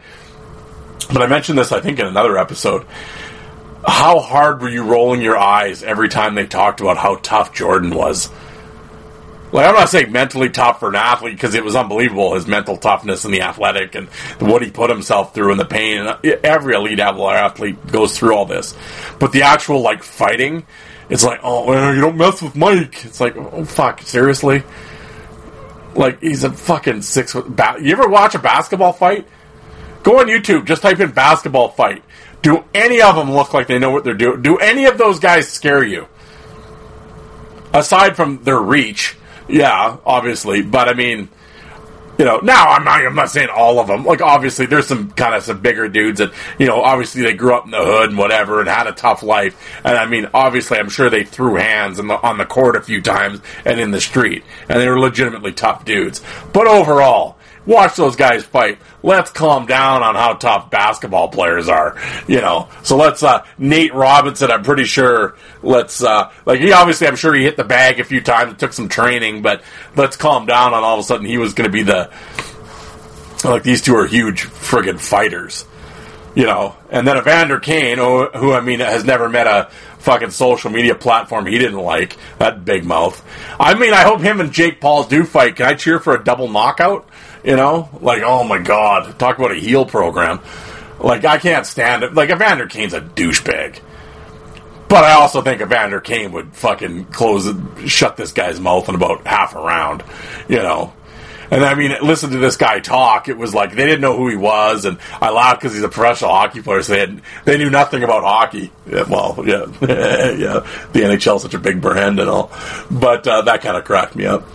[1.11, 2.85] But I mentioned this, I think, in another episode.
[3.85, 7.91] How hard were you rolling your eyes every time they talked about how tough Jordan
[7.91, 8.29] was?
[9.53, 12.75] Like, I'm not saying mentally tough for an athlete because it was unbelievable his mental
[12.75, 16.05] toughness and the athletic and what he put himself through and the pain.
[16.43, 18.75] Every elite athlete goes through all this.
[19.19, 20.65] But the actual, like, fighting,
[21.09, 23.05] it's like, oh, well, you don't mess with Mike.
[23.05, 24.63] It's like, oh, fuck, seriously?
[25.95, 27.33] Like, he's a fucking six.
[27.33, 29.29] Ba- you ever watch a basketball fight?
[30.07, 32.01] Go on YouTube, just type in basketball fight.
[32.41, 34.41] Do any of them look like they know what they're doing?
[34.41, 36.07] Do any of those guys scare you?
[37.73, 39.17] Aside from their reach,
[39.49, 41.27] yeah, obviously, but I mean,
[42.17, 44.05] you know, now I'm not, I'm not saying all of them.
[44.05, 47.53] Like, obviously, there's some kind of some bigger dudes that, you know, obviously they grew
[47.53, 49.61] up in the hood and whatever and had a tough life.
[49.83, 53.01] And I mean, obviously, I'm sure they threw hands the, on the court a few
[53.01, 54.45] times and in the street.
[54.69, 56.21] And they were legitimately tough dudes.
[56.53, 57.36] But overall,
[57.68, 58.80] watch those guys fight.
[59.03, 61.95] Let's calm down on how tough basketball players are,
[62.28, 62.70] you know.
[62.82, 67.36] So let's uh Nate Robinson, I'm pretty sure let's uh like he obviously I'm sure
[67.36, 69.61] he hit the bag a few times, it took some training, but
[69.95, 72.09] let's calm down on all of a sudden he was going to be the
[73.43, 75.65] like these two are huge friggin' fighters.
[76.36, 80.30] You know, and then Evander Kane, who, who I mean has never met a fucking
[80.30, 83.26] social media platform he didn't like, that big mouth.
[83.59, 85.55] I mean, I hope him and Jake Paul do fight.
[85.55, 87.09] Can I cheer for a double knockout?
[87.43, 90.41] You know, like oh my god, talk about a heel program.
[90.99, 92.13] Like I can't stand it.
[92.13, 93.79] Like Evander Kane's a douchebag.
[94.88, 97.49] But I also think Evander Kane would fucking close,
[97.85, 100.03] shut this guy's mouth in about half a round,
[100.47, 100.93] you know.
[101.49, 103.29] And I mean, listen to this guy talk.
[103.29, 105.89] It was like they didn't know who he was, and I laughed because he's a
[105.89, 106.81] professional hockey player.
[106.81, 108.71] So they had, they knew nothing about hockey.
[108.85, 110.67] Yeah, well, yeah, yeah.
[110.91, 112.51] The NHL such a big brand and all,
[112.91, 114.45] but uh, that kind of cracked me up.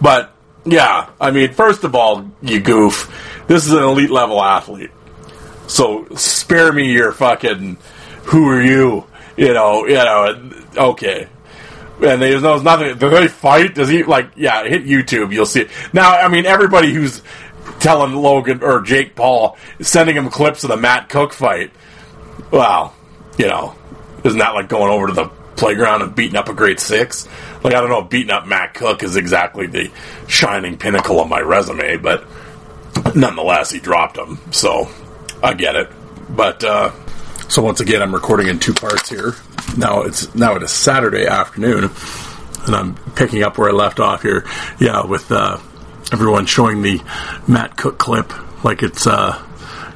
[0.00, 0.31] But
[0.64, 3.44] yeah, I mean, first of all, you goof.
[3.46, 4.90] This is an elite level athlete.
[5.66, 7.78] So spare me your fucking
[8.24, 9.06] who are you?
[9.36, 11.28] You know, you know, okay.
[12.00, 12.98] And there's no nothing.
[12.98, 13.74] Do they fight?
[13.74, 14.30] Does he like?
[14.36, 15.32] Yeah, hit YouTube.
[15.32, 15.70] You'll see it.
[15.92, 17.22] Now, I mean, everybody who's
[17.80, 21.70] telling Logan or Jake Paul, sending him clips of the Matt Cook fight.
[22.50, 22.94] Well,
[23.38, 23.74] you know,
[24.24, 25.30] isn't that like going over to the
[25.62, 27.28] playground and beating up a grade six?
[27.62, 29.90] Like I don't know, if beating up Matt Cook is exactly the
[30.26, 32.26] shining pinnacle of my resume, but
[33.14, 34.38] nonetheless, he dropped him.
[34.50, 34.88] So
[35.42, 35.88] I get it.
[36.28, 36.90] But uh,
[37.48, 39.34] so once again, I'm recording in two parts here.
[39.76, 41.90] Now it's now it is Saturday afternoon,
[42.66, 44.44] and I'm picking up where I left off here.
[44.80, 45.58] Yeah, with uh,
[46.12, 47.00] everyone showing the
[47.46, 48.32] Matt Cook clip
[48.64, 49.40] like it's uh,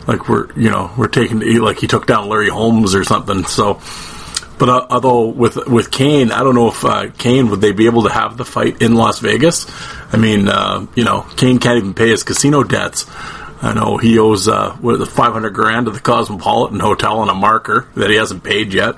[0.07, 3.45] like we're you know we're taking like he took down Larry Holmes or something.
[3.45, 3.81] So.
[4.59, 7.87] But uh, although with with Kane, I don't know if uh, Kane would they be
[7.87, 9.67] able to have the fight in Las Vegas.
[10.13, 13.07] I mean, uh, you know, Kane can't even pay his casino debts.
[13.63, 17.31] I know he owes uh, what the five hundred grand to the Cosmopolitan Hotel and
[17.31, 18.97] a marker that he hasn't paid yet.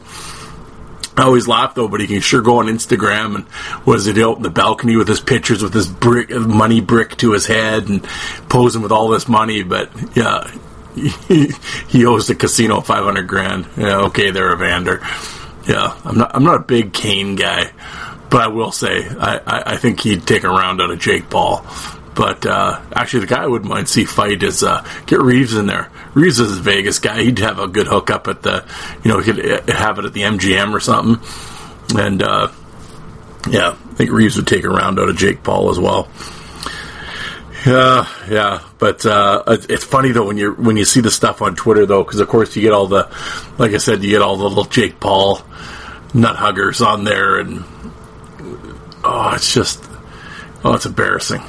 [1.16, 3.46] I always laugh though, but he can sure go on Instagram and
[3.84, 7.32] was it out in the balcony with his pictures with his brick money brick to
[7.32, 8.04] his head and
[8.48, 9.64] posing with all this money.
[9.64, 10.48] But yeah,
[10.94, 11.50] he,
[11.88, 13.66] he owes the casino five hundred grand.
[13.76, 15.02] Yeah, okay, there, Evander.
[15.68, 16.34] Yeah, I'm not.
[16.34, 17.70] I'm not a big Kane guy,
[18.30, 21.28] but I will say I, I, I think he'd take a round out of Jake
[21.28, 21.64] Paul.
[22.14, 25.66] But uh, actually, the guy I wouldn't mind see fight is uh, get Reaves in
[25.66, 25.88] there.
[26.14, 27.22] Reaves is a Vegas guy.
[27.22, 28.64] He'd have a good hookup at the,
[29.04, 31.24] you know, he could have it at the MGM or something.
[31.96, 32.48] And uh,
[33.48, 36.08] yeah, I think Reaves would take a round out of Jake Paul as well.
[37.68, 41.54] Yeah, yeah, but uh, it's funny though when you when you see the stuff on
[41.54, 43.14] Twitter though, because of course you get all the,
[43.58, 45.42] like I said, you get all the little Jake Paul
[46.14, 47.62] nut huggers on there, and
[49.04, 49.84] oh, it's just,
[50.64, 51.42] oh, it's embarrassing.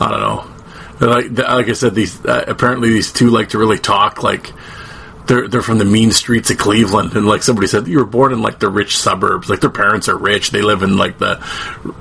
[0.00, 1.06] I don't know.
[1.06, 4.52] Like like I said, these uh, apparently these two like to really talk like
[5.28, 8.32] they're they're from the mean streets of Cleveland, and like somebody said, you were born
[8.32, 9.48] in like the rich suburbs.
[9.48, 10.50] Like their parents are rich.
[10.50, 11.38] They live in like the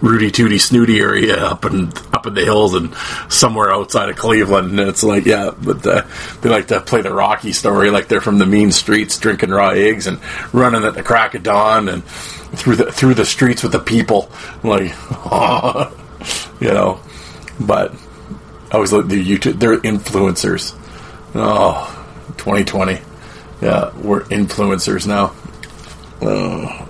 [0.02, 2.96] Rudy Tooty Snooty area up and up in the hills and
[3.30, 4.72] somewhere outside of Cleveland.
[4.72, 6.04] And it's like, yeah, but uh,
[6.42, 9.70] they like to play the Rocky story, like they're from the mean streets, drinking raw
[9.70, 10.20] eggs and
[10.54, 14.32] running at the crack of dawn and through the through the streets with the people,
[14.64, 14.94] like,
[16.62, 17.02] you know.
[17.60, 17.94] But
[18.72, 19.60] I always look the YouTube.
[19.60, 20.74] They're influencers.
[21.36, 21.94] Oh,
[22.38, 23.02] 2020.
[23.62, 25.34] Yeah, we're influencers now.
[26.22, 26.86] Uh,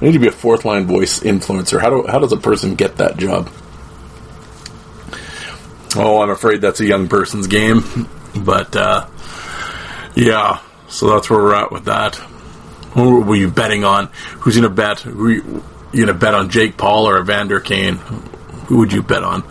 [0.00, 1.80] I need to be a fourth line voice influencer.
[1.80, 3.50] How do how does a person get that job?
[5.96, 8.08] Oh, I'm afraid that's a young person's game.
[8.36, 9.06] But uh,
[10.16, 12.16] yeah, so that's where we're at with that.
[12.94, 14.06] Who were you betting on?
[14.40, 15.00] Who's to bet?
[15.00, 17.96] Who you, you to bet on Jake Paul or Evander Kane?
[18.66, 19.42] Who would you bet on?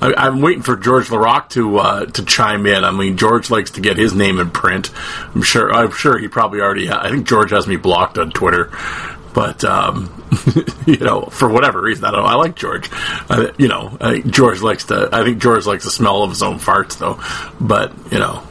[0.00, 2.84] I, am waiting for George Laraque to uh, to chime in.
[2.84, 4.90] I mean, George likes to get his name in print.
[5.34, 5.72] I'm sure.
[5.72, 6.86] I'm sure he probably already.
[6.86, 8.70] Ha- I think George has me blocked on Twitter.
[9.32, 10.10] But um,
[10.86, 12.22] you know, for whatever reason, I don't.
[12.22, 12.28] know.
[12.28, 12.88] I like George.
[12.92, 15.08] I, you know, I think George likes to.
[15.12, 17.20] I think George likes the smell of his own farts, though.
[17.60, 18.42] But you know,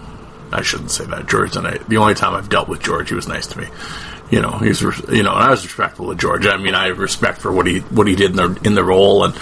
[0.51, 1.27] I shouldn't say that.
[1.27, 1.77] George and I.
[1.79, 3.67] The only time I've dealt with George, he was nice to me
[4.29, 6.45] you know he's you know and I was respectful of George.
[6.45, 8.83] I mean I have respect for what he what he did in the in the
[8.83, 9.35] role and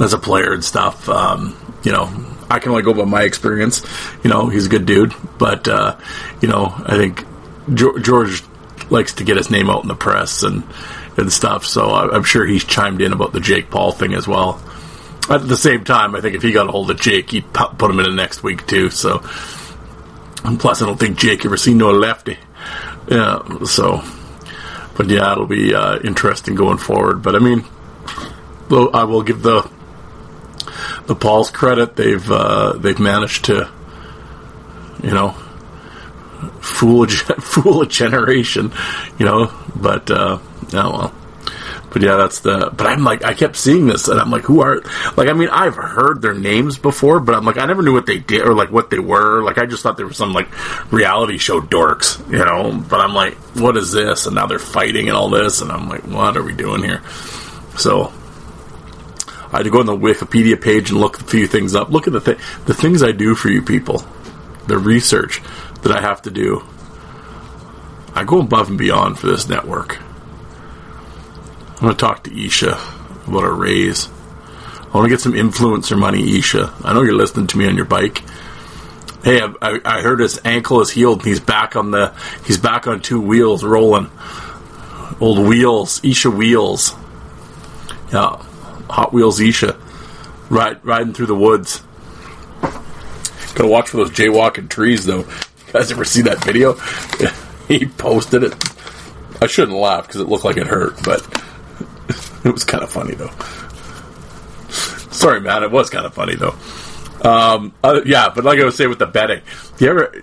[0.00, 1.08] as a player and stuff.
[1.08, 2.10] Um, you know
[2.50, 3.84] I can only go by my experience.
[4.22, 5.98] You know he's a good dude, but uh,
[6.40, 7.24] you know I think
[7.74, 8.42] George
[8.90, 10.64] likes to get his name out in the press and
[11.16, 11.64] and stuff.
[11.64, 14.62] So I'm sure he's chimed in about the Jake Paul thing as well.
[15.30, 17.90] At the same time, I think if he got a hold of Jake, he'd put
[17.90, 18.90] him in the next week too.
[18.90, 19.22] So,
[20.44, 22.38] and plus, I don't think Jake ever seen no lefty.
[23.08, 24.02] Yeah, so,
[24.96, 27.22] but yeah, it'll be uh, interesting going forward.
[27.22, 27.64] But I mean,
[28.70, 29.68] I will give the
[31.06, 31.96] the Pauls credit.
[31.96, 33.70] They've uh, they've managed to,
[35.02, 35.30] you know,
[36.60, 37.06] fool a,
[37.40, 38.72] fool a generation,
[39.18, 39.52] you know.
[39.74, 41.14] But uh, oh well.
[41.92, 42.72] But yeah, that's the.
[42.74, 44.80] But I'm like, I kept seeing this, and I'm like, who are?
[45.16, 48.06] Like, I mean, I've heard their names before, but I'm like, I never knew what
[48.06, 49.42] they did or like what they were.
[49.42, 50.48] Like, I just thought they were some like
[50.90, 52.82] reality show dorks, you know.
[52.88, 54.26] But I'm like, what is this?
[54.26, 57.02] And now they're fighting and all this, and I'm like, what are we doing here?
[57.76, 58.12] So
[59.52, 61.90] I had to go on the Wikipedia page and look a few things up.
[61.90, 64.02] Look at the th- the things I do for you people,
[64.66, 65.42] the research
[65.82, 66.64] that I have to do.
[68.14, 69.98] I go above and beyond for this network.
[71.82, 72.78] I'm to talk to Isha
[73.26, 74.06] about a raise.
[74.06, 76.72] I want to get some influencer money, Isha.
[76.84, 78.22] I know you're listening to me on your bike.
[79.24, 82.14] Hey, I, I heard his ankle is healed and he's back on the
[82.46, 84.12] he's back on two wheels rolling.
[85.20, 86.94] Old wheels, Isha wheels.
[88.12, 88.36] Yeah,
[88.88, 89.76] Hot Wheels Isha,
[90.50, 91.82] ride, riding through the woods.
[92.60, 95.22] Gotta watch for those jaywalking trees, though.
[95.22, 96.74] You guys ever see that video?
[97.66, 98.54] he posted it.
[99.42, 101.42] I shouldn't laugh because it looked like it hurt, but
[102.44, 103.30] it was kind of funny though.
[105.10, 105.62] Sorry, man.
[105.62, 106.54] It was kind of funny though.
[107.22, 109.42] Um, uh, yeah, but like I was saying with the betting,
[109.76, 110.22] do you ever,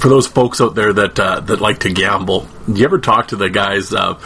[0.00, 3.28] for those folks out there that uh, that like to gamble, do you ever talk
[3.28, 4.18] to the guys, uh,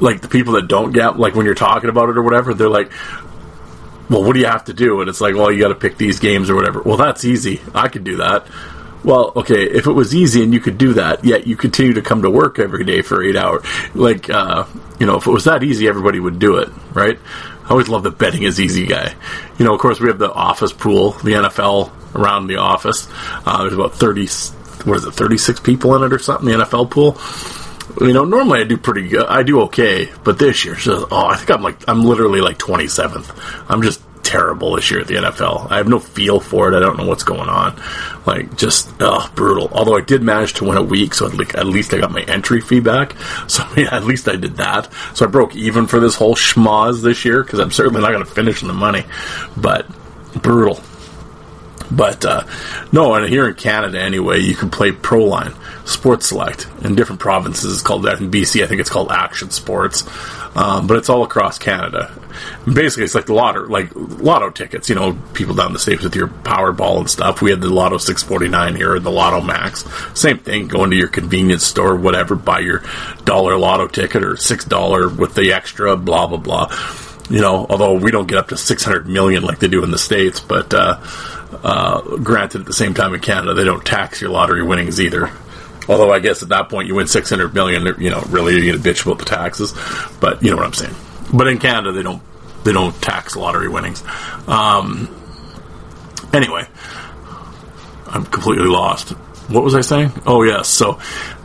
[0.00, 2.54] like the people that don't gamble, like when you're talking about it or whatever?
[2.54, 2.90] They're like,
[4.08, 5.98] "Well, what do you have to do?" And it's like, "Well, you got to pick
[5.98, 7.60] these games or whatever." Well, that's easy.
[7.74, 8.46] I can do that.
[9.04, 12.02] Well, okay, if it was easy and you could do that, yet you continue to
[12.02, 13.62] come to work every day for eight hours,
[13.94, 14.64] like, uh,
[14.98, 17.18] you know, if it was that easy, everybody would do it, right?
[17.64, 19.14] I always love the betting is easy guy.
[19.58, 23.06] You know, of course, we have the office pool, the NFL around the office.
[23.44, 24.26] Uh, there's about 30,
[24.84, 27.18] what is it, 36 people in it or something, the NFL pool.
[28.00, 29.26] You know, normally I do pretty good.
[29.26, 33.64] I do okay, but this year, oh, I think I'm like, I'm literally like 27th.
[33.68, 34.00] I'm just
[34.34, 35.70] terrible this year at the NFL.
[35.70, 36.76] I have no feel for it.
[36.76, 37.80] I don't know what's going on.
[38.26, 39.68] Like, just oh, brutal.
[39.70, 42.60] Although I did manage to win a week, so at least I got my entry
[42.60, 43.14] fee back.
[43.46, 44.88] So mean, at least I did that.
[45.14, 48.24] So I broke even for this whole schmoz this year because I'm certainly not going
[48.24, 49.04] to finish in the money.
[49.56, 49.86] But
[50.42, 50.80] brutal.
[51.90, 52.44] But uh,
[52.92, 55.54] no, and here in Canada anyway, you can play Proline,
[55.86, 56.66] Sports Select.
[56.82, 58.20] In different provinces, it's called that.
[58.20, 60.04] In BC, I think it's called Action Sports.
[60.56, 62.12] Um, but it's all across Canada.
[62.64, 64.88] Basically, it's like the lotto, like lotto tickets.
[64.88, 67.42] You know, people down the states with your Powerball and stuff.
[67.42, 69.84] We had the Lotto 649 here, the Lotto Max.
[70.18, 70.68] Same thing.
[70.68, 72.84] Go into your convenience store, whatever, buy your
[73.24, 76.66] dollar lotto ticket or six dollar with the extra, blah blah blah.
[77.30, 79.98] You know, although we don't get up to 600 million like they do in the
[79.98, 81.00] states, but uh,
[81.62, 85.30] uh, granted, at the same time in Canada, they don't tax your lottery winnings either.
[85.88, 88.82] Although I guess at that point you win 600 million, you know, really you're going
[88.82, 89.72] to bitch about the taxes.
[90.20, 90.94] But you know what I'm saying.
[91.32, 92.22] But in Canada, they don't
[92.64, 94.02] they don't tax lottery winnings.
[94.46, 95.14] Um,
[96.32, 96.66] anyway,
[98.06, 99.10] I'm completely lost.
[99.50, 100.12] What was I saying?
[100.26, 100.68] Oh yes.
[100.68, 101.00] So um,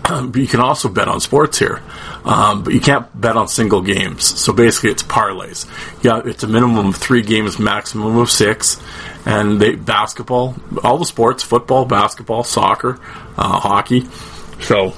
[0.35, 1.81] you can also bet on sports here,
[2.25, 4.23] um, but you can't bet on single games.
[4.39, 5.67] So basically, it's parlays.
[6.03, 8.81] Yeah, it's a minimum of three games, maximum of six,
[9.25, 12.99] and they basketball, all the sports, football, basketball, soccer,
[13.37, 14.05] uh, hockey.
[14.61, 14.93] So,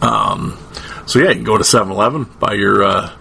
[0.00, 0.58] um,
[1.06, 3.12] so yeah, you can go to 7-Eleven, buy your uh,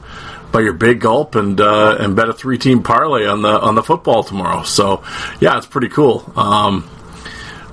[0.51, 3.75] buy your big gulp, and uh, and bet a three team parlay on the on
[3.75, 4.63] the football tomorrow.
[4.63, 5.03] So,
[5.39, 6.31] yeah, it's pretty cool.
[6.35, 6.87] Um,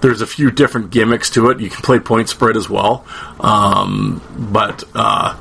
[0.00, 1.60] there's a few different gimmicks to it.
[1.60, 3.04] You can play point spread as well,
[3.38, 4.22] um,
[4.52, 5.36] but uh,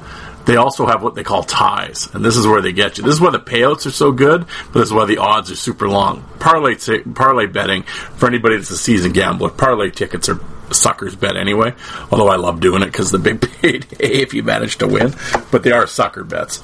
[0.46, 3.04] they also have what they call ties, and this is where they get you.
[3.04, 5.56] This is why the payouts are so good, but this is why the odds are
[5.56, 6.24] super long.
[6.40, 9.50] Parlay t- parlay betting for anybody that's a seasoned gambler.
[9.50, 10.40] Parlay tickets are
[10.72, 11.74] suckers bet anyway.
[12.12, 15.14] Although I love doing it because the big payday if you manage to win,
[15.52, 16.64] but they are sucker bets.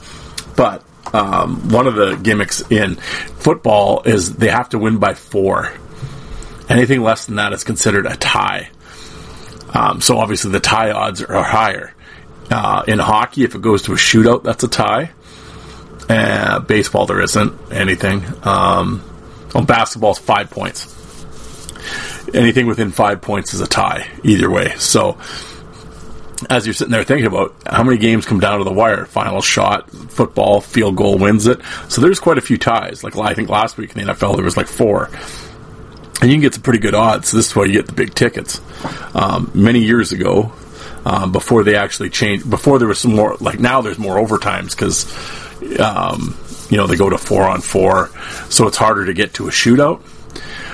[0.56, 0.84] But
[1.14, 5.72] um, one of the gimmicks in football is they have to win by four
[6.70, 8.70] Anything less than that is considered a tie.
[9.74, 11.94] Um, so obviously the tie odds are higher.
[12.50, 15.12] Uh, in hockey, if it goes to a shootout, that's a tie.
[16.08, 18.24] Uh, baseball, there isn't anything.
[18.44, 19.04] Um,
[19.54, 20.92] on basketball, it's five points.
[22.34, 24.76] Anything within five points is a tie, either way.
[24.78, 25.18] So,
[26.50, 29.42] as you're sitting there thinking about how many games come down to the wire, final
[29.42, 31.62] shot, football, field goal wins it.
[31.90, 33.04] So there's quite a few ties.
[33.04, 35.10] Like I think last week in the NFL, there was like four
[36.22, 37.32] and you can get some pretty good odds.
[37.32, 38.62] This is why you get the big tickets.
[39.14, 40.54] Um, many years ago,
[41.06, 44.72] um, before they actually changed, before there was some more, like now there's more overtimes
[44.72, 45.06] because,
[45.80, 46.38] um,
[46.70, 48.10] you know, they go to four on four,
[48.50, 50.02] so it's harder to get to a shootout.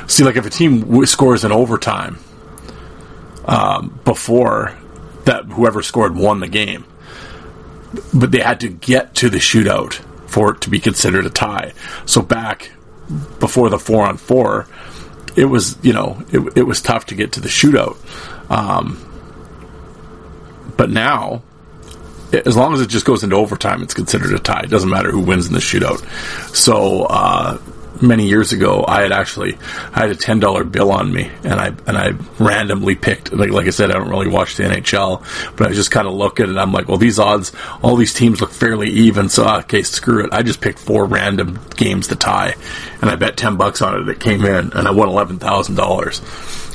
[0.10, 2.20] See, like if a team w- scores in overtime
[3.46, 4.78] um, before
[5.26, 6.86] that, whoever scored won the game,
[8.14, 9.96] but they had to get to the shootout
[10.28, 11.74] for it to be considered a tie.
[12.06, 12.72] So back
[13.39, 14.68] before the four on four,
[15.36, 17.98] it was you know it, it was tough to get to the shootout.
[18.50, 19.08] Um,
[20.78, 21.44] but now,
[22.34, 24.62] as long as it just goes into overtime, it's considered a tie.
[24.64, 26.04] It doesn't matter who wins in the shootout.
[26.56, 27.60] So uh,
[28.02, 29.58] many years ago, I had actually
[29.93, 33.52] I had a ten dollar bill on me, and I and I randomly picked like
[33.52, 36.39] like I said, I don't really watch the NHL, but I just kind of look
[36.39, 36.58] at it.
[36.58, 39.30] I'm like, well, these odds, all these teams look fairly even.
[39.30, 40.34] So okay, screw it.
[40.34, 42.56] I just picked four random games to tie,
[43.02, 44.10] and I bet ten bucks on it.
[44.10, 46.22] It came in, and I won eleven thousand dollars.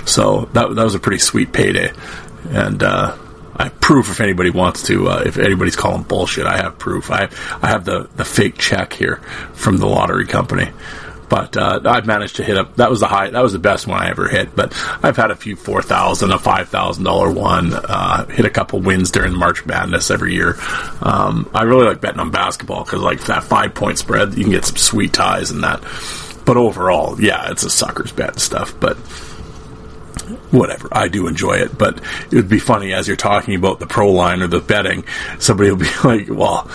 [0.07, 1.93] So that that was a pretty sweet payday,
[2.51, 2.83] and.
[2.83, 3.17] uh
[3.59, 5.09] I have proof if anybody wants to.
[5.09, 7.11] Uh, if anybody's calling bullshit, I have proof.
[7.11, 7.31] I
[7.63, 9.17] I have the the fake check here
[9.55, 10.69] from the lottery company.
[11.29, 12.77] But uh, I've managed to hit up.
[12.77, 13.31] That was the high.
[13.31, 14.55] That was the best one I ever hit.
[14.55, 14.73] But
[15.03, 17.73] I've had a few four thousand, a five thousand dollar one.
[17.75, 20.57] Uh, hit a couple wins during March Madness every year.
[21.01, 24.53] Um, I really like betting on basketball because like that five point spread, you can
[24.53, 25.81] get some sweet ties in that.
[26.45, 28.79] But overall, yeah, it's a sucker's bet stuff.
[28.79, 28.97] But
[30.51, 30.89] whatever.
[30.93, 31.99] I do enjoy it, but
[32.31, 35.05] it would be funny as you're talking about the pro line or the betting.
[35.39, 36.71] Somebody will be like, "Well,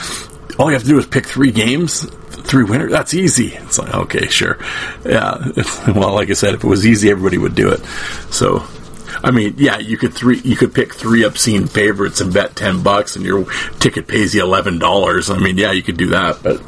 [0.59, 2.05] all you have to do is pick three games,
[2.43, 2.91] three winners.
[2.91, 4.57] That's easy." It's like, okay, sure,
[5.05, 5.37] yeah.
[5.87, 7.83] well, like I said, if it was easy, everybody would do it.
[8.31, 8.63] So.
[9.23, 12.81] I mean, yeah, you could three, you could pick three obscene favorites and bet ten
[12.81, 13.45] bucks, and your
[13.79, 15.29] ticket pays you eleven dollars.
[15.29, 16.63] I mean, yeah, you could do that, but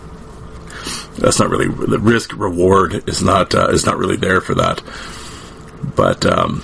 [1.18, 4.84] that's not really the risk reward is not uh, is not really there for that.
[5.96, 6.64] But um,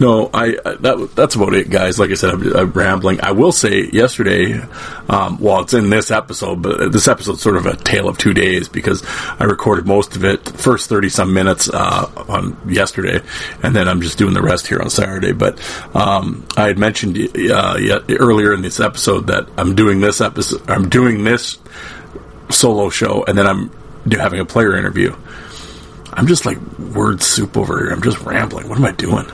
[0.00, 1.98] no, I, that that's about it, guys.
[1.98, 3.20] Like I said, I'm, I'm rambling.
[3.20, 4.60] I will say yesterday,
[5.08, 8.32] um, well, it's in this episode, but this episode's sort of a tale of two
[8.32, 9.02] days because
[9.38, 13.20] I recorded most of it, first thirty some minutes uh, on yesterday,
[13.62, 15.32] and then I'm just doing the rest here on Saturday.
[15.32, 15.58] But
[15.94, 17.18] um, I had mentioned
[17.50, 21.58] uh, earlier in this episode that I'm doing this episode, I'm doing this
[22.50, 23.70] solo show, and then I'm
[24.10, 25.14] having a player interview.
[26.12, 27.90] I'm just like word soup over here.
[27.90, 28.68] I'm just rambling.
[28.68, 29.26] What am I doing?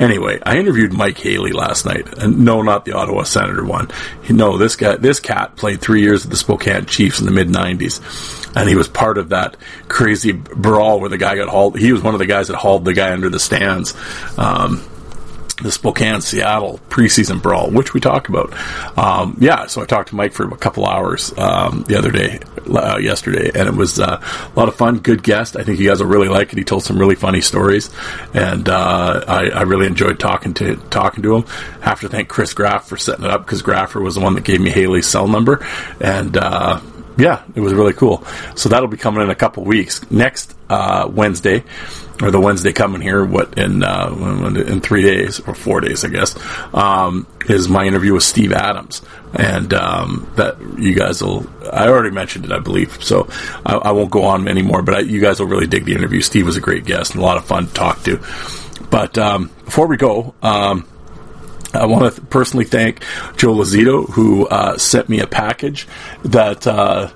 [0.00, 3.90] Anyway, I interviewed Mike Haley last night, and no, not the Ottawa Senator one.
[4.30, 7.48] No, this guy, this cat played three years with the Spokane Chiefs in the mid
[7.48, 8.00] '90s,
[8.56, 9.56] and he was part of that
[9.88, 11.78] crazy brawl where the guy got hauled.
[11.78, 13.94] He was one of the guys that hauled the guy under the stands.
[14.36, 14.84] Um,
[15.62, 18.52] the Spokane Seattle preseason brawl, which we talked about.
[18.96, 22.40] Um, yeah, so I talked to Mike for a couple hours um, the other day,
[22.68, 24.98] uh, yesterday, and it was uh, a lot of fun.
[24.98, 25.56] Good guest.
[25.56, 26.58] I think you guys will really like it.
[26.58, 27.90] He told some really funny stories,
[28.34, 31.42] and uh, I, I, really enjoyed talking to talking to him.
[31.80, 34.44] Have to thank Chris Graff for setting it up because Graffer was the one that
[34.44, 35.66] gave me Haley's cell number,
[36.00, 36.80] and uh,
[37.18, 38.24] yeah, it was really cool.
[38.54, 40.08] So that'll be coming in a couple weeks.
[40.10, 41.64] Next uh, Wednesday,
[42.20, 44.10] or the Wednesday coming here, what in uh,
[44.66, 46.36] in three days or four days, I guess,
[46.74, 49.02] um, is my interview with Steve Adams,
[49.34, 51.46] and um, that you guys will.
[51.72, 53.28] I already mentioned it, I believe, so
[53.64, 54.82] I, I won't go on anymore.
[54.82, 56.20] But I, you guys will really dig the interview.
[56.20, 58.20] Steve was a great guest and a lot of fun to talk to.
[58.90, 60.34] But um, before we go.
[60.42, 60.86] Um,
[61.74, 63.02] I want to personally thank
[63.36, 65.86] Joe Lazito, who uh, sent me a package
[66.24, 67.10] that uh,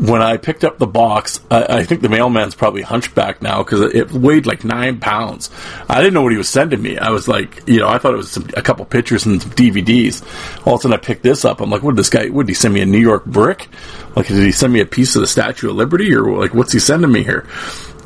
[0.00, 3.94] when I picked up the box, I, I think the mailman's probably hunchback now because
[3.94, 5.50] it weighed like nine pounds.
[5.90, 6.96] I didn't know what he was sending me.
[6.96, 9.50] I was like, you know, I thought it was some, a couple pictures and some
[9.50, 10.22] DVDs.
[10.66, 11.60] All of a sudden, I picked this up.
[11.60, 12.30] I'm like, what did this guy?
[12.30, 13.68] Would he send me a New York brick?
[14.16, 16.72] Like, did he send me a piece of the Statue of Liberty, or like, what's
[16.72, 17.46] he sending me here?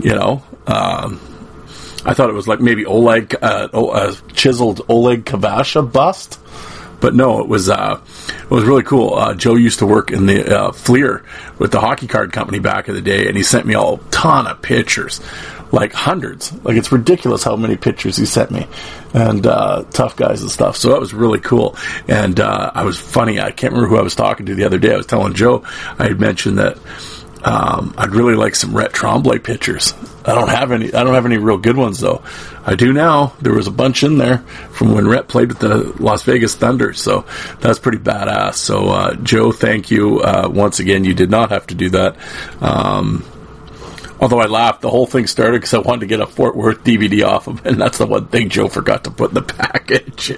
[0.01, 0.43] You know.
[0.67, 1.21] Um,
[2.07, 6.39] I thought it was like maybe Oleg, uh, uh, chiseled Oleg Kvasha bust,
[7.05, 9.13] but no, it was uh, it was really cool.
[9.13, 11.23] Uh, Joe used to work in the uh, Fleer
[11.59, 14.47] with the hockey card company back in the day, and he sent me a ton
[14.47, 15.21] of pictures,
[15.71, 16.51] like hundreds.
[16.65, 18.67] Like it's ridiculous how many pictures he sent me,
[19.13, 20.79] and uh, tough guys and stuff.
[20.79, 21.77] So that was really cool.
[22.09, 23.39] And uh, I was funny.
[23.39, 24.95] I can't remember who I was talking to the other day.
[24.95, 25.63] I was telling Joe
[25.99, 26.79] I had mentioned that
[27.45, 29.93] um, I'd really like some Rhett Tremblay pictures.
[30.25, 30.93] I don't have any.
[30.95, 32.23] I don't have any real good ones though.
[32.65, 33.35] I do now.
[33.43, 34.39] There was a bunch in there
[34.71, 37.27] from when Rhett played with the Las Vegas Thunder, so
[37.61, 38.55] that's pretty badass.
[38.55, 41.05] So uh, Joe, thank you uh, once again.
[41.05, 42.17] You did not have to do that.
[42.63, 43.25] Um,
[44.21, 46.85] Although I laughed, the whole thing started because I wanted to get a Fort Worth
[46.85, 50.31] DVD off of, and that's the one thing Joe forgot to put in the package.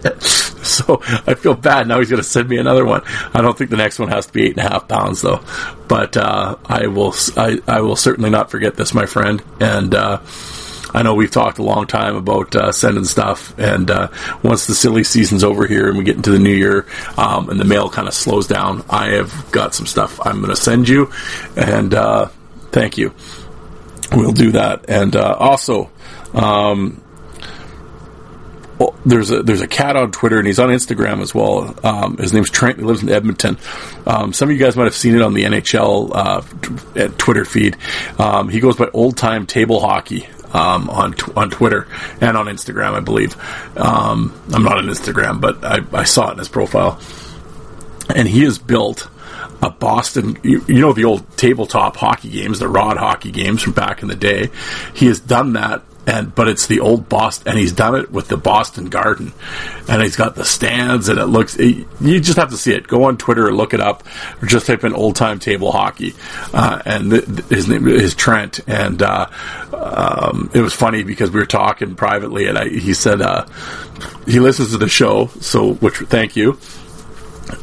[0.77, 1.99] so I feel bad now.
[1.99, 3.03] He's going to send me another one.
[3.35, 5.43] I don't think the next one has to be eight and a half pounds though,
[5.89, 7.14] but uh, I will.
[7.37, 9.95] I, I will certainly not forget this, my friend, and.
[9.95, 10.21] Uh,
[10.95, 14.09] I know we've talked a long time about uh, sending stuff, and uh,
[14.43, 16.87] once the silly season's over here and we get into the new year,
[17.19, 20.49] um, and the mail kind of slows down, I have got some stuff I'm going
[20.49, 21.12] to send you,
[21.55, 22.29] and uh,
[22.73, 23.14] thank you.
[24.12, 25.91] We'll do that, and uh, also.
[26.33, 27.03] Um,
[28.79, 31.74] well, there's a there's a cat on Twitter and he's on Instagram as well.
[31.85, 32.79] Um, his name's Trent.
[32.79, 33.59] He lives in Edmonton.
[34.07, 37.77] Um, some of you guys might have seen it on the NHL uh, Twitter feed.
[38.18, 40.29] Um, he goes by Old Time Table Hockey.
[40.53, 41.89] Um, on tw- on Twitter
[42.20, 43.37] and on Instagram, I believe.
[43.77, 47.01] Um, I'm not on Instagram, but I, I saw it in his profile,
[48.14, 49.11] and he has built
[49.61, 53.72] a Boston, you, you, know, the old tabletop hockey games, the rod hockey games from
[53.72, 54.51] back in the day.
[54.95, 58.28] He has done that and but it's the old Boston, and he's done it with
[58.28, 59.32] the Boston Garden,
[59.88, 61.57] and he's got the stands, and it looks.
[61.57, 62.86] It, you just have to see it.
[62.86, 64.04] Go on Twitter, look it up,
[64.40, 66.14] or just type in old time table hockey,
[66.54, 67.12] uh, and
[67.50, 69.26] his name is Trent, and uh,
[69.72, 73.46] um, it was funny because we were talking privately, and I, he said uh,
[74.26, 76.59] he listens to the show, so which thank you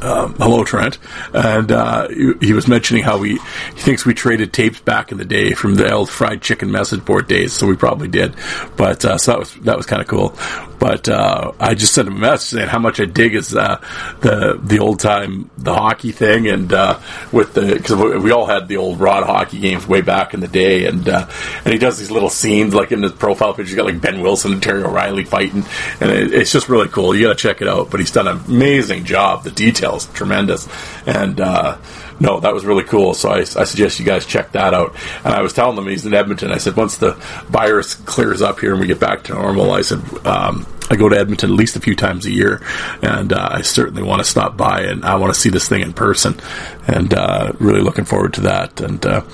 [0.00, 0.98] um, hello, Trent.
[1.32, 5.24] And uh, he, was mentioning how we he thinks we traded tapes back in the
[5.24, 7.52] day from the old fried chicken message board days.
[7.52, 8.34] So we probably did.
[8.76, 10.36] But uh, so that was that was kind of cool.
[10.78, 13.80] But uh, I just sent him a message saying how much I dig is uh,
[14.20, 17.00] the the old time the hockey thing and uh,
[17.32, 20.48] with the because we all had the old rod hockey games way back in the
[20.48, 21.28] day and uh,
[21.64, 23.68] and he does these little scenes like in his profile picture.
[23.68, 25.64] He's got like Behn Wilson and Terry O'Reilly fighting,
[26.00, 27.14] and it, it's just really cool.
[27.14, 27.90] You got to check it out.
[27.90, 29.44] But he's done an amazing job.
[29.44, 30.68] The details tremendous,
[31.06, 31.76] and uh,
[32.20, 33.14] no, that was really cool.
[33.14, 34.94] So I, I, suggest you guys check that out.
[35.24, 36.52] And I was telling them he's in Edmonton.
[36.52, 37.14] I said once the
[37.48, 41.08] virus clears up here and we get back to normal, I said um, I go
[41.08, 42.62] to Edmonton at least a few times a year,
[43.02, 45.82] and uh, I certainly want to stop by and I want to see this thing
[45.82, 46.38] in person.
[46.86, 48.80] And uh, really looking forward to that.
[48.80, 49.24] And uh,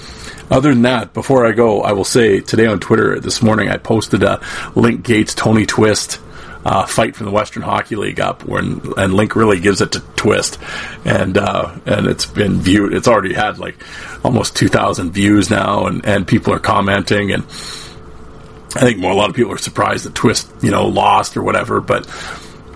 [0.51, 3.77] other than that, before I go, I will say today on Twitter this morning I
[3.77, 4.41] posted a
[4.75, 6.19] Link Gaetz Tony Twist
[6.65, 10.01] uh, fight from the Western Hockey League up, when and Link really gives it to
[10.17, 10.59] Twist,
[11.05, 12.93] and uh, and it's been viewed.
[12.93, 13.77] It's already had like
[14.25, 19.17] almost two thousand views now, and and people are commenting, and I think more a
[19.17, 22.07] lot of people are surprised that Twist you know lost or whatever, but.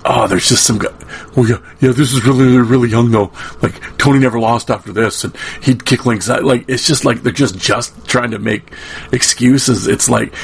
[0.06, 0.92] Oh, there's just some guy.
[1.34, 1.92] Well, yeah, yeah.
[1.92, 3.32] This is really, really young though.
[3.62, 6.28] Like Tony never lost after this, and he'd kick Link's.
[6.28, 6.44] out.
[6.44, 8.70] Like it's just like they're just just trying to make
[9.12, 9.86] excuses.
[9.86, 10.34] It's like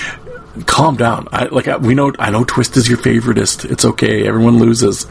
[0.67, 1.29] calm down.
[1.33, 2.13] I like I, we know.
[2.19, 3.71] I know Twist is your favoriteest.
[3.71, 4.27] It's okay.
[4.27, 5.07] Everyone loses.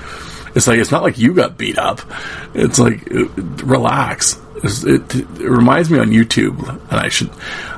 [0.56, 2.02] It's like it's not like you got beat up.
[2.54, 3.26] It's like uh,
[3.66, 4.40] relax.
[4.62, 7.30] It, it, it, reminds me on YouTube, and I should.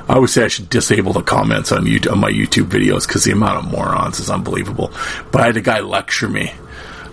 [0.08, 3.24] I always say I should disable the comments on YouTube on my YouTube videos because
[3.24, 4.92] the amount of morons is unbelievable.
[5.30, 6.52] But I had a guy lecture me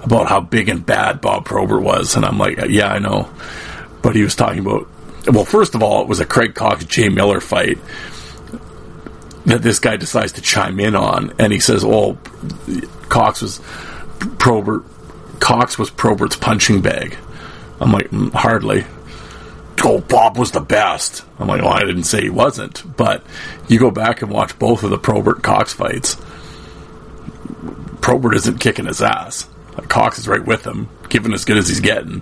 [0.01, 3.29] about how big and bad Bob Probert was, and I'm like, yeah, I know.
[4.01, 4.87] But he was talking about.
[5.27, 7.77] Well, first of all, it was a Craig Coxe Jay Miller fight
[9.45, 12.17] that this guy decides to chime in on, and he says, "Oh,
[13.09, 13.61] Coxe was
[14.37, 14.83] Probert.
[15.39, 17.17] Coxe was Probert's punching bag."
[17.79, 18.85] I'm like, mm, hardly.
[19.83, 21.23] Oh, Bob was the best.
[21.39, 23.23] I'm like, well, I didn't say he wasn't, but
[23.69, 26.17] you go back and watch both of the Probert Coxe fights.
[28.01, 29.47] Probert isn't kicking his ass.
[29.87, 32.21] Coxe is right with him, giving as good as he's getting.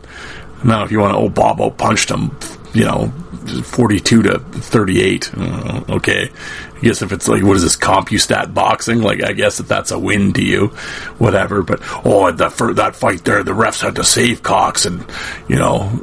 [0.64, 2.38] Now, if you want to, oh, Bob punched him,
[2.74, 3.08] you know,
[3.64, 5.32] 42 to 38.
[5.36, 6.30] Uh, okay.
[6.76, 9.02] I guess if it's like, what is this, CompuStat boxing?
[9.02, 10.68] Like, I guess if that's a win to you,
[11.18, 11.64] whatever.
[11.64, 14.86] But, oh, that, for that fight there, the refs had to save Coxe.
[14.86, 15.06] And,
[15.48, 16.02] you know,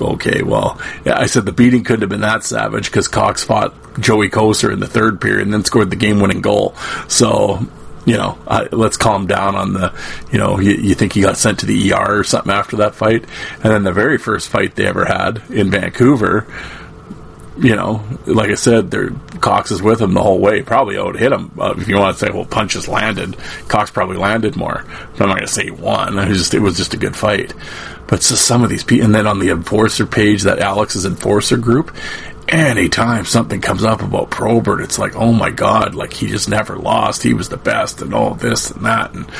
[0.00, 3.74] okay, well, yeah, I said the beating couldn't have been that savage because Coxe fought
[3.98, 6.74] Joey Kocur in the third period and then scored the game winning goal.
[7.08, 7.66] So,
[8.06, 9.92] you know, uh, let's calm down on the,
[10.32, 12.94] you know, you, you, think he got sent to the ER or something after that
[12.94, 13.24] fight.
[13.54, 16.46] And then the very first fight they ever had in Vancouver,
[17.58, 20.62] you know, like I said, their Coxe is with him the whole way.
[20.62, 21.50] Probably would hit him.
[21.58, 23.36] Uh, if you want to say, well, punches landed,
[23.66, 24.84] Coxe probably landed more.
[25.12, 26.16] But I'm not going to say won.
[26.18, 27.54] It was, just, it was just a good fight.
[28.06, 31.56] But so some of these people, and then on the enforcer page, that Alex's enforcer
[31.56, 31.92] group,
[32.48, 36.76] anytime something comes up about Probert, it's like, oh my god, like he just never
[36.76, 37.22] lost.
[37.22, 39.30] He was the best, and all this and that, and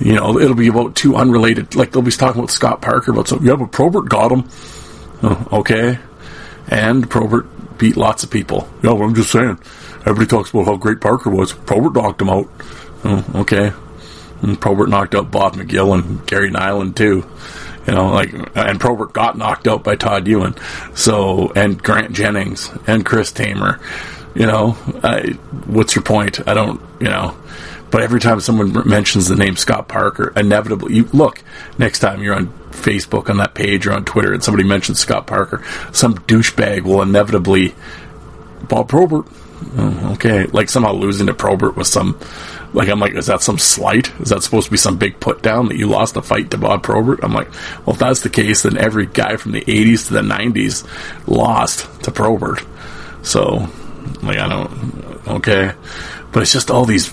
[0.00, 1.74] you know, it'll be about two unrelated.
[1.74, 3.46] Like they'll be talking about Scott Parker about something.
[3.46, 4.48] Yeah, but Probert got him.
[5.22, 5.98] Oh, okay,
[6.68, 8.68] and Probert beat lots of people.
[8.82, 9.58] Yeah, I'm just saying.
[10.00, 11.52] Everybody talks about how great Parker was.
[11.52, 12.48] Probert knocked him out.
[13.04, 13.72] Oh, okay.
[14.42, 17.28] And Probert knocked out Bob McGill and Gary Nylund too.
[17.88, 20.54] You know, like, and Probert got knocked out by Todd Ewen,
[20.94, 23.80] So, and Grant Jennings and Chris Tamer.
[24.34, 25.30] You know, I,
[25.66, 26.46] what's your point?
[26.46, 27.34] I don't, you know.
[27.90, 31.42] But every time someone mentions the name Scott Parker, inevitably, you look
[31.78, 35.26] next time you're on Facebook on that page or on Twitter and somebody mentions Scott
[35.26, 37.74] Parker, some douchebag will inevitably
[38.68, 39.24] Bob Probert.
[39.78, 40.44] oh, okay.
[40.44, 42.18] Like somehow losing to Probert was some,
[42.72, 44.12] like I'm like, is that some slight?
[44.20, 46.58] Is that supposed to be some big put down that you lost a fight to
[46.58, 47.20] Bob Probert?
[47.22, 47.50] I'm like,
[47.86, 50.86] well, if that's the case, then every guy from the 80s to the 90s
[51.26, 52.64] lost to Probert.
[53.22, 53.68] So,
[54.22, 55.72] like, I don't, okay.
[56.32, 57.08] But it's just all these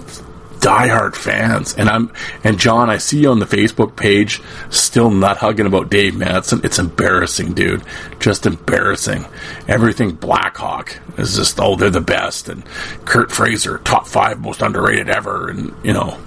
[0.66, 1.76] diehard fans.
[1.76, 2.12] And I'm
[2.44, 6.62] and John, I see you on the Facebook page still not hugging about Dave Manson.
[6.64, 7.84] It's embarrassing, dude.
[8.20, 9.26] Just embarrassing.
[9.68, 12.66] Everything Blackhawk is just oh they're the best and
[13.06, 16.18] Curt Fraser top five most underrated ever and you know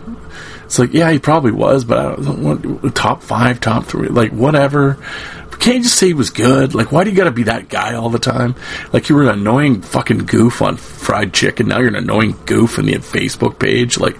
[0.64, 4.30] it's like yeah he probably was but I don't want top five top three like
[4.32, 4.98] whatever
[5.58, 6.74] can't you just say he was good?
[6.74, 8.54] Like, why do you got to be that guy all the time?
[8.92, 11.68] Like, you were an annoying fucking goof on fried chicken.
[11.68, 13.98] Now you're an annoying goof in the Facebook page.
[13.98, 14.16] Like,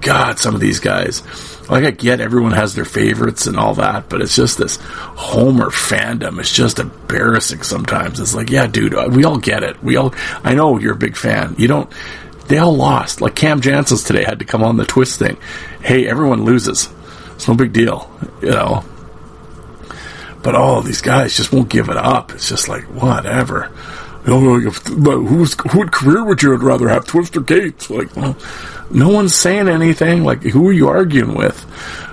[0.00, 1.22] God, some of these guys.
[1.70, 5.70] Like, I get everyone has their favorites and all that, but it's just this Homer
[5.70, 6.40] fandom.
[6.40, 8.18] It's just embarrassing sometimes.
[8.18, 9.82] It's like, yeah, dude, uh, we all get it.
[9.82, 10.12] We all,
[10.42, 11.54] I know you're a big fan.
[11.58, 11.90] You don't,
[12.48, 13.20] they all lost.
[13.20, 15.36] Like Cam Janssen's today had to come on the twist thing.
[15.82, 16.88] Hey, everyone loses.
[17.36, 18.10] It's no big deal.
[18.42, 18.84] You know,
[20.42, 22.32] but all these guys just won't give it up.
[22.32, 23.70] It's just like whatever.
[24.24, 27.88] If, but who's what career would you rather have, Twister Gaetz?
[27.88, 28.36] Like, well,
[28.90, 30.24] no one's saying anything.
[30.24, 31.64] Like, who are you arguing with?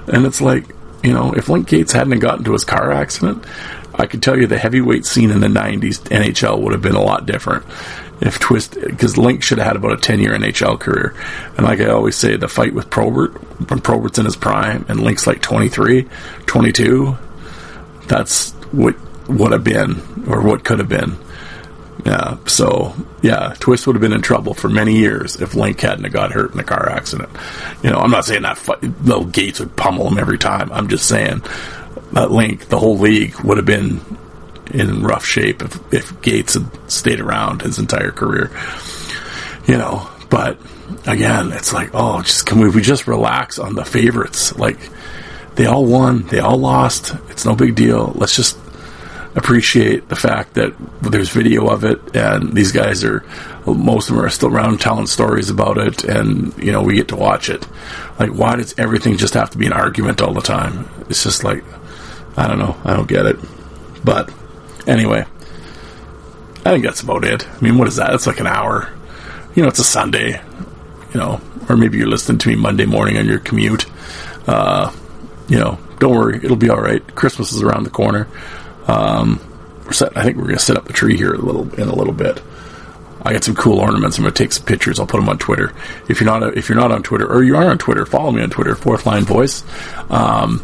[0.08, 0.66] And it's like,
[1.04, 3.46] you know, if Link Gaetz hadn't gotten to his car accident,
[3.94, 7.02] I could tell you the heavyweight scene in the '90s NHL would have been a
[7.02, 7.66] lot different.
[8.20, 11.14] If Twist, because Link should have had about a 10 year NHL career.
[11.56, 13.34] And like I always say, the fight with Probert,
[13.70, 16.08] when Probert's in his prime and Link's like 23,
[16.48, 17.16] 22,
[18.08, 18.96] that's what
[19.30, 21.18] would have been or what could have been.
[22.06, 26.10] Yeah, so yeah, Twist would have been in trouble for many years if Link hadn't
[26.14, 27.30] got hurt in a car accident.
[27.84, 30.72] You know, I'm not saying that fight, little Gaetz would pummel him every time.
[30.72, 31.42] I'm just saying
[32.14, 34.00] that Link, the whole league would have been
[34.72, 38.52] in rough shape if, if Gaetz had stayed around his entire career.
[39.66, 40.60] You know, but
[41.06, 44.56] again, it's like, oh, just can we, we just relax on the favorites?
[44.58, 44.80] Like,
[45.58, 47.14] they all won, they all lost.
[47.30, 48.14] It's no big deal.
[48.16, 48.58] Let's just
[49.36, 53.26] appreciate the fact that there's video of it, and these guys are
[53.66, 57.10] most of them are still around telling stories about it, and you know we get
[57.10, 57.68] to watch it.
[58.20, 60.88] Like, why does everything just have to be an argument all the time?
[61.10, 61.64] It's just like
[62.38, 62.78] I don't know.
[62.86, 63.38] I don't get it.
[64.04, 64.32] But
[64.86, 65.26] anyway,
[66.66, 67.48] I think that's about it.
[67.48, 68.14] I mean, what is that?
[68.14, 68.94] It's like an hour.
[69.56, 70.40] You know, it's a Sunday.
[71.14, 73.86] You know, or maybe you're listening to me Monday morning on your commute.
[74.48, 74.92] Uh,
[75.48, 77.04] you know, don't worry, it'll be all right.
[77.16, 78.28] Christmas is around the corner.
[78.88, 79.40] Um,
[79.86, 81.88] we're set, I think we're going to set up the tree here a little in
[81.88, 82.42] a little bit.
[83.22, 84.18] I got some cool ornaments.
[84.18, 85.00] I'm going to take some pictures.
[85.00, 85.74] I'll put them on Twitter.
[86.08, 88.42] If you're not if you're not on Twitter or you are on Twitter, follow me
[88.42, 88.76] on Twitter.
[88.76, 89.64] Fourth Line Voice.
[90.10, 90.64] Um,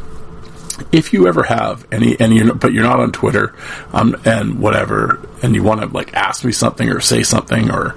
[0.91, 3.53] if you ever have any, and you're, but you're not on Twitter,
[3.91, 7.95] um, and whatever, and you want to like ask me something or say something, or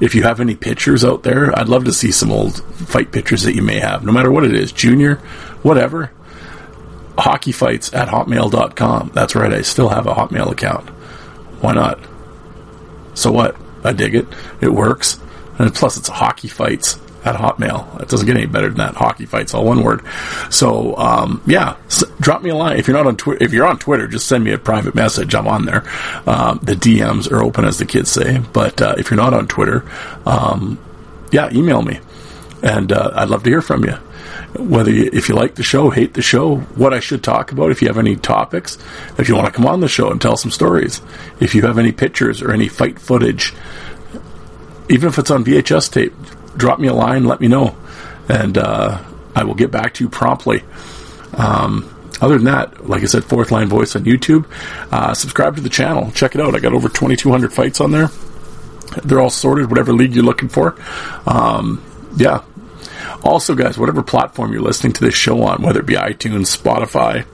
[0.00, 3.42] if you have any pictures out there, I'd love to see some old fight pictures
[3.42, 5.16] that you may have, no matter what it is, junior,
[5.62, 6.10] whatever
[7.16, 9.10] hockeyfights at hotmail.com.
[9.14, 10.88] That's right, I still have a Hotmail account.
[11.60, 11.98] Why not?
[13.14, 13.56] So what?
[13.84, 14.26] I dig it.
[14.60, 15.18] It works.
[15.58, 18.00] And plus, it's hockey fights at Hotmail.
[18.00, 18.94] It doesn't get any better than that.
[18.94, 20.02] Hockey fights, all one word.
[20.50, 21.76] So, um, yeah,
[22.20, 22.78] drop me a line.
[22.78, 25.34] If you're not on Twitter, if you're on Twitter, just send me a private message.
[25.34, 25.84] I'm on there.
[26.26, 28.40] Um, the DMs are open, as the kids say.
[28.52, 29.84] But uh, if you're not on Twitter,
[30.26, 30.78] um,
[31.32, 32.00] yeah, email me,
[32.62, 33.96] and uh, I'd love to hear from you
[34.58, 37.70] whether you, if you like the show, hate the show, what I should talk about,
[37.70, 38.78] if you have any topics,
[39.18, 41.00] if you want to come on the show and tell some stories,
[41.40, 43.54] if you have any pictures or any fight footage,
[44.88, 46.14] even if it's on VHS tape,
[46.56, 47.76] drop me a line, let me know,
[48.28, 49.02] and uh,
[49.34, 50.62] I will get back to you promptly.
[51.34, 54.46] Um, other than that, like I said, Fourth Line Voice on YouTube.
[54.90, 56.10] Uh, subscribe to the channel.
[56.12, 56.54] Check it out.
[56.54, 58.08] I got over 2,200 fights on there.
[59.04, 60.76] They're all sorted, whatever league you're looking for.
[61.26, 61.82] Um,
[62.16, 62.42] yeah,
[63.26, 67.26] also, guys, whatever platform you're listening to this show on, whether it be iTunes, Spotify,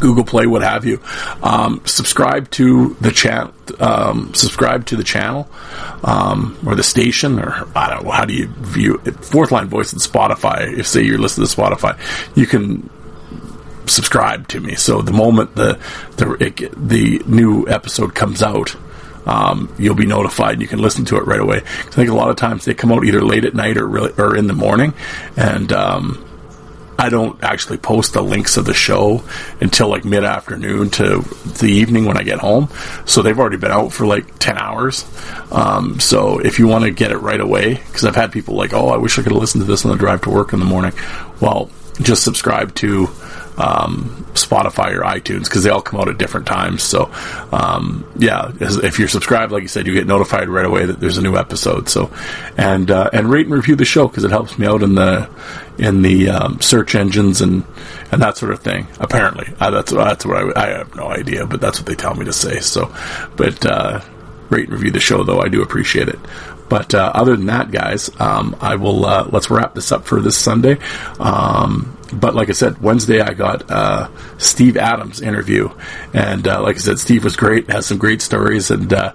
[0.00, 1.00] Google Play, what have you,
[1.42, 3.52] um, subscribe to the channel.
[3.80, 5.48] Um, subscribe to the channel
[6.04, 8.10] um, or the station, or I don't know.
[8.10, 9.24] How do you view it?
[9.24, 10.78] Fourth Line Voice and Spotify?
[10.78, 11.98] If say you're listening to Spotify,
[12.36, 12.88] you can
[13.86, 14.74] subscribe to me.
[14.74, 15.78] So the moment the
[16.16, 18.76] the it, the new episode comes out,
[19.28, 21.58] um, you'll be notified and you can listen to it right away.
[21.58, 24.12] I think a lot of times they come out either late at night or really,
[24.16, 24.94] or in the morning,
[25.36, 26.24] and um,
[26.98, 29.22] I don't actually post the links of the show
[29.60, 31.20] until like mid afternoon to
[31.60, 32.70] the evening when I get home.
[33.04, 35.04] So they've already been out for like 10 hours.
[35.52, 38.72] Um, so if you want to get it right away, because I've had people like,
[38.72, 40.64] oh, I wish I could listen to this on the drive to work in the
[40.64, 40.92] morning.
[41.40, 41.70] Well,
[42.00, 43.08] just subscribe to
[43.58, 46.82] um, Spotify or iTunes because they all come out at different times.
[46.82, 47.10] So,
[47.52, 51.18] um, yeah, if you're subscribed, like you said, you get notified right away that there's
[51.18, 51.88] a new episode.
[51.88, 52.10] So,
[52.56, 55.28] and uh, and rate and review the show because it helps me out in the
[55.78, 57.64] in the um, search engines and
[58.12, 58.86] and that sort of thing.
[59.00, 62.14] Apparently, uh, that's that's what I, I, have no idea, but that's what they tell
[62.14, 62.60] me to say.
[62.60, 62.94] So,
[63.36, 64.00] but uh,
[64.50, 66.18] rate and review the show though, I do appreciate it.
[66.68, 70.20] But uh, other than that, guys, um, I will uh, let's wrap this up for
[70.20, 70.78] this Sunday.
[71.18, 75.70] Um, but like I said, Wednesday I got uh, Steve Adams interview,
[76.14, 79.12] and uh, like I said, Steve was great, has some great stories, and uh,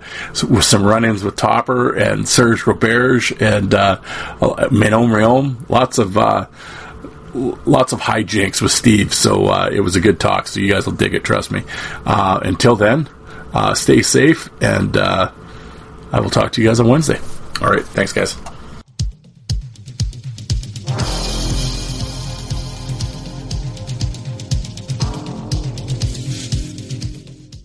[0.49, 3.99] with some run-ins with Topper and Serge Roberge and uh,
[4.71, 6.17] Manon Rhéaume, lots of.
[6.17, 6.47] Uh,
[7.65, 10.47] lots of hijinks with Steve, so uh, it was a good talk.
[10.47, 11.63] So you guys will dig it, trust me.
[12.05, 13.09] Uh, until then,
[13.73, 15.31] stay safe, and I
[16.19, 17.19] will talk to you guys on Wednesday.
[17.59, 18.37] All right, thanks, guys.